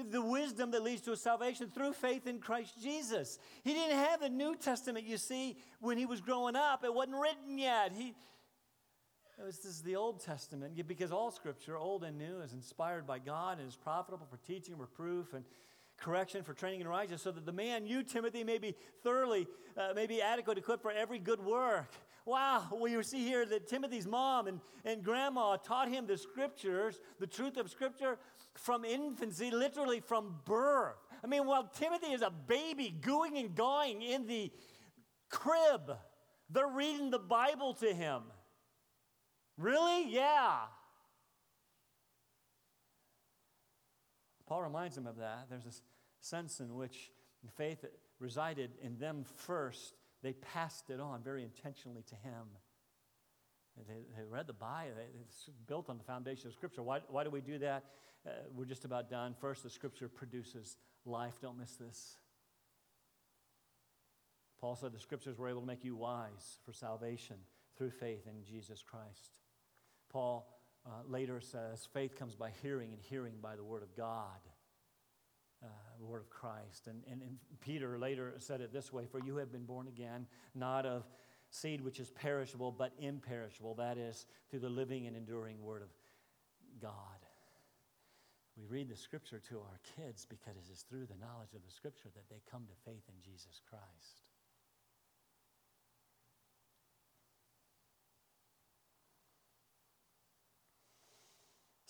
the 0.03 0.21
wisdom 0.21 0.71
that 0.71 0.84
leads 0.84 1.01
to 1.03 1.15
salvation 1.15 1.69
through 1.73 1.93
faith 1.93 2.27
in 2.27 2.39
Christ 2.39 2.81
Jesus. 2.81 3.39
He 3.63 3.73
didn't 3.73 3.97
have 3.97 4.19
the 4.19 4.29
New 4.29 4.55
Testament, 4.55 5.05
you 5.05 5.17
see, 5.17 5.58
when 5.79 5.97
he 5.97 6.05
was 6.05 6.21
growing 6.21 6.55
up. 6.55 6.84
It 6.84 6.93
wasn't 6.93 7.17
written 7.17 7.58
yet. 7.58 7.91
He, 7.95 8.13
was, 9.43 9.58
this 9.58 9.65
is 9.65 9.81
the 9.81 9.95
Old 9.95 10.23
Testament, 10.23 10.75
because 10.88 11.12
all 11.12 11.31
Scripture, 11.31 11.77
old 11.77 12.03
and 12.03 12.17
new, 12.17 12.39
is 12.41 12.53
inspired 12.53 13.05
by 13.05 13.19
God 13.19 13.60
and 13.60 13.67
is 13.67 13.75
profitable 13.75 14.27
for 14.29 14.38
teaching, 14.45 14.77
reproof, 14.77 15.34
and 15.34 15.43
correction, 15.97 16.43
for 16.43 16.53
training 16.53 16.81
in 16.81 16.88
righteousness, 16.88 17.21
so 17.21 17.31
that 17.31 17.45
the 17.45 17.53
man, 17.53 17.86
you, 17.86 18.03
Timothy, 18.03 18.43
may 18.43 18.58
be 18.58 18.75
thoroughly, 19.03 19.47
uh, 19.77 19.93
may 19.95 20.08
be 20.08 20.21
adequate, 20.21 20.58
equipped 20.58 20.81
for 20.81 20.91
every 20.91 21.19
good 21.19 21.43
work. 21.43 21.91
Wow, 22.25 22.63
we 22.81 23.01
see 23.03 23.23
here 23.23 23.45
that 23.45 23.67
Timothy's 23.67 24.08
mom 24.08 24.47
and, 24.47 24.60
and 24.84 25.03
grandma 25.03 25.58
taught 25.58 25.89
him 25.89 26.08
the 26.08 26.17
scriptures, 26.17 26.99
the 27.19 27.27
truth 27.27 27.55
of 27.58 27.69
scripture 27.69 28.17
from 28.56 28.86
infancy, 28.86 29.52
literally 29.52 30.00
from 30.00 30.36
birth. 30.46 30.96
I 31.24 31.28
mean, 31.28 31.46
while 31.46 31.70
Timothy 31.78 32.08
is 32.08 32.22
a 32.22 32.30
baby 32.30 32.94
gooing 33.02 33.39
and 33.39 33.56
gawing 33.56 34.02
in 34.02 34.28
the 34.28 34.52
crib, 35.30 35.91
they're 36.50 36.68
reading 36.68 37.10
the 37.10 37.20
Bible 37.20 37.74
to 37.76 37.94
him. 37.94 38.24
Really? 39.58 40.10
Yeah. 40.13 40.60
Paul 44.46 44.62
reminds 44.63 44.98
him 44.98 45.08
of 45.08 45.18
that. 45.18 45.48
There's 45.50 45.65
a 45.65 45.74
sense 46.22 46.60
in 46.60 46.76
which 46.76 47.12
faith 47.56 47.84
resided 48.20 48.72
in 48.82 48.98
them 48.98 49.24
first. 49.24 49.96
They 50.22 50.34
passed 50.34 50.89
it 50.89 51.00
on 51.00 51.24
very 51.24 51.44
intentionally 51.44 52.04
to 52.10 52.15
him. 52.15 52.44
They, 53.88 54.06
they 54.15 54.24
read 54.24 54.48
the 54.48 54.54
Bible. 54.54 54.94
It's 55.22 55.50
built 55.68 55.89
on 55.89 55.98
the 55.98 56.04
foundation 56.04 56.48
of 56.48 56.54
Scripture. 56.54 56.82
Why, 56.82 57.00
why 57.10 57.24
do 57.24 57.30
we 57.30 57.41
do 57.41 57.58
that? 57.60 57.84
Uh, 58.26 58.32
we're 58.56 58.66
just 58.66 58.86
about 58.86 59.10
done. 59.10 59.36
First, 59.40 59.64
the 59.64 59.70
Scripture 59.70 60.10
produces 60.10 60.78
life. 61.06 61.36
Don't 61.42 61.58
miss 61.58 61.76
this. 61.76 62.18
Paul 64.60 64.76
said 64.76 64.94
the 64.94 65.00
Scriptures 65.00 65.38
were 65.38 65.50
able 65.50 65.62
to 65.62 65.68
make 65.68 65.84
you 65.84 65.96
wise 65.96 66.60
for 66.66 66.74
salvation 66.74 67.36
through 67.78 67.92
faith 67.92 68.26
in 68.26 68.44
Jesus 68.44 68.82
Christ. 68.82 69.38
Paul 70.10 70.48
uh, 70.86 70.90
later 71.08 71.40
says 71.42 71.88
faith 71.94 72.16
comes 72.16 72.36
by 72.36 72.52
hearing, 72.62 72.94
and 72.94 73.02
hearing 73.02 73.34
by 73.42 73.56
the 73.56 73.64
Word 73.64 73.84
of 73.84 73.96
God, 73.96 74.40
uh, 75.64 75.68
the 76.00 76.06
Word 76.06 76.22
of 76.22 76.30
Christ. 76.30 76.88
And, 76.88 77.04
and, 77.12 77.22
and 77.22 77.38
Peter 77.60 78.00
later 78.00 78.34
said 78.40 78.62
it 78.62 78.74
this 78.74 78.92
way 78.92 79.06
For 79.06 79.20
you 79.20 79.36
have 79.38 79.52
been 79.52 79.66
born 79.66 79.88
again, 79.88 80.26
not 80.56 80.86
of 80.86 81.04
seed 81.50 81.82
which 81.82 82.00
is 82.00 82.10
perishable, 82.10 82.72
but 82.72 82.92
imperishable. 83.00 83.76
That 83.76 83.98
is, 83.98 84.26
through 84.50 84.60
the 84.60 84.70
living 84.70 85.06
and 85.06 85.16
enduring 85.16 85.62
Word 85.62 85.82
of 85.82 85.90
God. 86.82 87.14
We 88.58 88.65
read 88.65 88.89
the 88.89 88.96
Scripture 88.96 89.41
to 89.50 89.60
our 89.60 89.80
kids 89.96 90.26
because 90.26 90.56
it 90.56 90.72
is 90.72 90.86
through 90.88 91.08
the 91.08 91.20
knowledge 91.20 91.54
of 91.54 91.63
the 91.65 91.72
Scripture 91.72 92.10
that 92.15 92.30
they 92.30 92.41
come 92.50 92.63
to 92.68 92.89
faith 92.89 93.04
in 93.10 93.20
Jesus 93.22 93.60
Christ. 93.70 94.24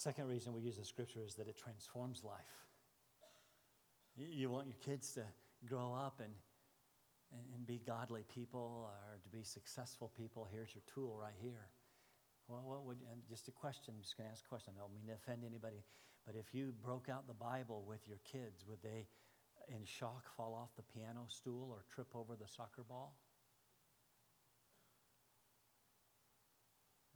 Second 0.05 0.27
reason 0.27 0.53
we 0.53 0.61
use 0.61 0.77
the 0.77 0.85
scripture 0.85 1.21
is 1.25 1.33
that 1.33 1.47
it 1.47 1.57
transforms 1.57 2.23
life. 2.23 2.61
You 4.15 4.51
want 4.51 4.67
your 4.67 4.77
kids 4.85 5.13
to 5.13 5.23
grow 5.67 5.97
up 5.97 6.21
and, 6.23 6.31
and 7.55 7.65
be 7.65 7.81
godly 7.87 8.23
people 8.31 8.85
or 8.85 9.17
to 9.23 9.29
be 9.29 9.41
successful 9.41 10.11
people. 10.15 10.47
Here's 10.51 10.69
your 10.75 10.83
tool 10.93 11.17
right 11.19 11.33
here. 11.41 11.71
Well, 12.47 12.61
what 12.63 12.85
would, 12.85 12.97
just 13.27 13.47
a 13.47 13.51
question, 13.51 13.95
I'm 13.97 14.01
just 14.03 14.15
going 14.15 14.29
to 14.29 14.31
ask 14.31 14.45
a 14.45 14.47
question. 14.47 14.73
I 14.77 14.81
don't 14.81 14.93
mean 14.93 15.07
to 15.07 15.13
offend 15.13 15.41
anybody, 15.43 15.81
but 16.25 16.35
if 16.35 16.53
you 16.53 16.73
broke 16.83 17.07
out 17.09 17.27
the 17.27 17.33
Bible 17.33 17.83
with 17.87 18.07
your 18.07 18.17
kids, 18.29 18.65
would 18.67 18.81
they, 18.81 19.07
in 19.69 19.85
shock, 19.85 20.25
fall 20.35 20.53
off 20.53 20.69
the 20.75 20.83
piano 20.83 21.21
stool 21.27 21.69
or 21.71 21.83
trip 21.93 22.07
over 22.15 22.35
the 22.35 22.47
soccer 22.47 22.83
ball? 22.87 23.15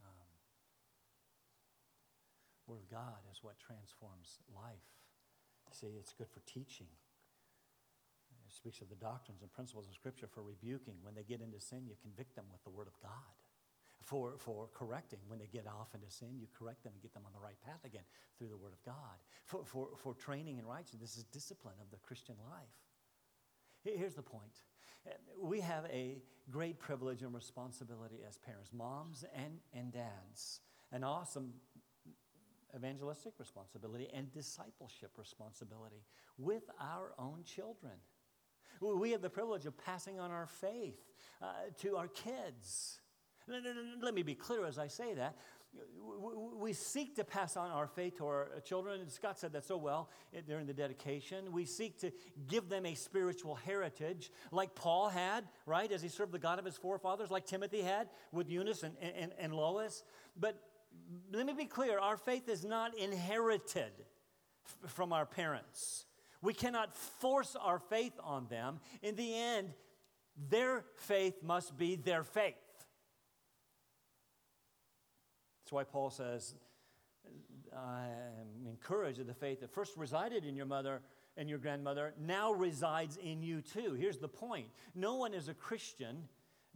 Um, 0.04 0.30
Word 2.68 2.80
of 2.82 2.90
God 2.90 3.18
is 3.32 3.42
what 3.42 3.58
transforms 3.58 4.38
life. 4.54 4.86
See, 5.72 5.98
it's 5.98 6.12
good 6.12 6.28
for 6.28 6.40
teaching. 6.46 6.88
It 8.46 8.54
speaks 8.54 8.80
of 8.80 8.88
the 8.88 8.96
doctrines 8.96 9.42
and 9.42 9.52
principles 9.52 9.86
of 9.86 9.94
Scripture 9.94 10.26
for 10.26 10.42
rebuking. 10.42 10.94
When 11.02 11.14
they 11.14 11.22
get 11.22 11.40
into 11.40 11.60
sin, 11.60 11.86
you 11.86 11.94
convict 12.02 12.34
them 12.34 12.46
with 12.50 12.62
the 12.64 12.70
Word 12.70 12.86
of 12.86 12.98
God. 13.00 13.39
For, 14.02 14.34
for 14.38 14.68
correcting, 14.72 15.18
when 15.28 15.38
they 15.38 15.46
get 15.46 15.66
off 15.66 15.94
into 15.94 16.10
sin, 16.10 16.38
you 16.38 16.46
correct 16.58 16.82
them 16.84 16.92
and 16.94 17.02
get 17.02 17.12
them 17.12 17.22
on 17.26 17.32
the 17.32 17.40
right 17.40 17.60
path 17.64 17.84
again 17.84 18.02
through 18.38 18.48
the 18.48 18.56
Word 18.56 18.72
of 18.72 18.82
God. 18.84 19.18
For, 19.44 19.64
for, 19.64 19.88
for 19.96 20.14
training 20.14 20.58
in 20.58 20.66
righteousness, 20.66 21.00
this 21.00 21.16
is 21.18 21.24
discipline 21.24 21.74
of 21.80 21.90
the 21.90 21.98
Christian 21.98 22.36
life. 22.50 22.80
Here's 23.84 24.14
the 24.14 24.22
point 24.22 24.62
we 25.40 25.60
have 25.60 25.86
a 25.86 26.18
great 26.50 26.78
privilege 26.78 27.22
and 27.22 27.34
responsibility 27.34 28.20
as 28.28 28.36
parents, 28.36 28.70
moms 28.72 29.24
and, 29.34 29.58
and 29.72 29.92
dads. 29.92 30.60
An 30.92 31.04
awesome 31.04 31.54
evangelistic 32.74 33.32
responsibility 33.38 34.08
and 34.12 34.32
discipleship 34.32 35.12
responsibility 35.16 36.04
with 36.38 36.64
our 36.80 37.12
own 37.18 37.42
children. 37.44 37.94
We 38.80 39.10
have 39.10 39.22
the 39.22 39.30
privilege 39.30 39.66
of 39.66 39.76
passing 39.76 40.18
on 40.18 40.30
our 40.30 40.46
faith 40.46 40.98
uh, 41.42 41.46
to 41.80 41.96
our 41.96 42.08
kids. 42.08 43.00
Let 44.02 44.14
me 44.14 44.22
be 44.22 44.34
clear 44.34 44.66
as 44.66 44.78
I 44.78 44.86
say 44.86 45.14
that. 45.14 45.36
We 46.58 46.72
seek 46.72 47.14
to 47.16 47.24
pass 47.24 47.56
on 47.56 47.70
our 47.70 47.86
faith 47.86 48.18
to 48.18 48.26
our 48.26 48.48
children. 48.64 49.08
Scott 49.08 49.38
said 49.38 49.52
that 49.52 49.64
so 49.64 49.76
well 49.76 50.10
during 50.46 50.66
the 50.66 50.74
dedication. 50.74 51.52
We 51.52 51.64
seek 51.64 51.98
to 52.00 52.10
give 52.48 52.68
them 52.68 52.86
a 52.86 52.94
spiritual 52.94 53.54
heritage 53.54 54.32
like 54.50 54.74
Paul 54.74 55.08
had, 55.08 55.44
right, 55.66 55.90
as 55.90 56.02
he 56.02 56.08
served 56.08 56.32
the 56.32 56.40
God 56.40 56.58
of 56.58 56.64
his 56.64 56.76
forefathers, 56.76 57.30
like 57.30 57.46
Timothy 57.46 57.82
had 57.82 58.08
with 58.32 58.50
Eunice 58.50 58.82
and, 58.82 58.96
and, 59.00 59.32
and 59.38 59.54
Lois. 59.54 60.02
But 60.36 60.60
let 61.32 61.46
me 61.46 61.52
be 61.52 61.66
clear 61.66 61.98
our 61.98 62.16
faith 62.16 62.48
is 62.48 62.64
not 62.64 62.96
inherited 62.98 63.92
from 64.86 65.12
our 65.12 65.26
parents. 65.26 66.06
We 66.42 66.54
cannot 66.54 66.92
force 66.94 67.56
our 67.60 67.78
faith 67.78 68.14
on 68.22 68.46
them. 68.48 68.80
In 69.02 69.14
the 69.14 69.34
end, 69.34 69.72
their 70.48 70.84
faith 70.96 71.42
must 71.42 71.76
be 71.76 71.96
their 71.96 72.24
faith. 72.24 72.54
That's 75.70 75.86
why 75.86 75.92
Paul 75.92 76.10
says, 76.10 76.54
I 77.72 78.06
am 78.40 78.66
encouraged 78.66 79.20
that 79.20 79.28
the 79.28 79.34
faith 79.34 79.60
that 79.60 79.72
first 79.72 79.96
resided 79.96 80.44
in 80.44 80.56
your 80.56 80.66
mother 80.66 81.00
and 81.36 81.48
your 81.48 81.58
grandmother 81.58 82.12
now 82.20 82.52
resides 82.52 83.16
in 83.16 83.40
you 83.40 83.60
too. 83.60 83.94
Here's 83.94 84.18
the 84.18 84.26
point 84.26 84.66
no 84.96 85.14
one 85.14 85.32
is 85.32 85.46
a 85.46 85.54
Christian 85.54 86.24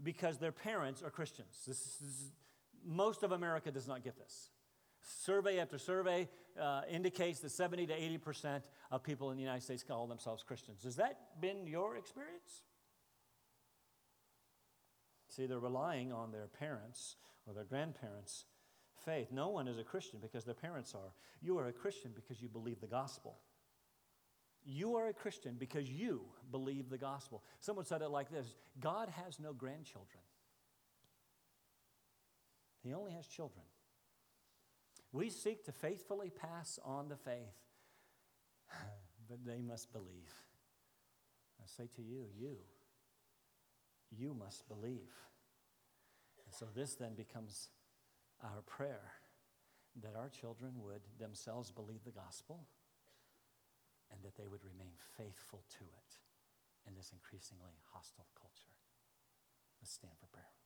because 0.00 0.38
their 0.38 0.52
parents 0.52 1.02
are 1.02 1.10
Christians. 1.10 1.64
This 1.66 1.78
is, 1.78 2.30
most 2.86 3.24
of 3.24 3.32
America 3.32 3.72
does 3.72 3.88
not 3.88 4.04
get 4.04 4.16
this. 4.16 4.50
Survey 5.00 5.58
after 5.58 5.76
survey 5.76 6.28
uh, 6.60 6.82
indicates 6.88 7.40
that 7.40 7.50
70 7.50 7.88
to 7.88 7.94
80% 7.94 8.62
of 8.92 9.02
people 9.02 9.32
in 9.32 9.36
the 9.36 9.42
United 9.42 9.64
States 9.64 9.82
call 9.82 10.06
themselves 10.06 10.44
Christians. 10.44 10.84
Has 10.84 10.94
that 10.96 11.40
been 11.40 11.66
your 11.66 11.96
experience? 11.96 12.62
See, 15.30 15.46
they're 15.46 15.58
relying 15.58 16.12
on 16.12 16.30
their 16.30 16.46
parents 16.46 17.16
or 17.44 17.54
their 17.54 17.64
grandparents' 17.64 18.44
faith. 19.04 19.28
No 19.30 19.48
one 19.48 19.68
is 19.68 19.78
a 19.78 19.84
Christian 19.84 20.18
because 20.20 20.44
their 20.44 20.54
parents 20.54 20.94
are. 20.94 21.12
You 21.40 21.58
are 21.58 21.66
a 21.66 21.72
Christian 21.72 22.12
because 22.14 22.40
you 22.40 22.48
believe 22.48 22.80
the 22.80 22.86
gospel. 22.86 23.38
You 24.64 24.96
are 24.96 25.08
a 25.08 25.12
Christian 25.12 25.56
because 25.58 25.90
you 25.90 26.22
believe 26.50 26.88
the 26.88 26.98
gospel. 26.98 27.42
Someone 27.60 27.84
said 27.84 28.00
it 28.02 28.08
like 28.08 28.30
this 28.30 28.54
God 28.80 29.08
has 29.10 29.38
no 29.38 29.52
grandchildren, 29.52 30.22
He 32.82 32.94
only 32.94 33.12
has 33.12 33.26
children. 33.26 33.64
We 35.12 35.30
seek 35.30 35.64
to 35.66 35.72
faithfully 35.72 36.30
pass 36.30 36.80
on 36.84 37.08
the 37.08 37.16
faith, 37.16 37.54
but 39.28 39.44
they 39.46 39.60
must 39.60 39.92
believe. 39.92 40.32
I 41.62 41.66
say 41.66 41.88
to 41.94 42.02
you, 42.02 42.24
you, 42.36 42.56
you 44.10 44.34
must 44.34 44.66
believe. 44.68 45.12
And 46.44 46.54
so 46.54 46.66
this 46.74 46.94
then 46.94 47.14
becomes 47.14 47.68
our 48.44 48.62
prayer 48.66 49.12
that 50.02 50.16
our 50.16 50.28
children 50.28 50.72
would 50.82 51.02
themselves 51.18 51.70
believe 51.70 52.04
the 52.04 52.10
gospel 52.10 52.66
and 54.12 54.22
that 54.22 54.36
they 54.36 54.46
would 54.46 54.64
remain 54.64 54.92
faithful 55.16 55.64
to 55.70 55.84
it 55.84 56.10
in 56.86 56.94
this 56.94 57.10
increasingly 57.12 57.80
hostile 57.92 58.28
culture. 58.38 58.74
Let's 59.80 59.92
stand 59.92 60.14
for 60.20 60.26
prayer. 60.26 60.63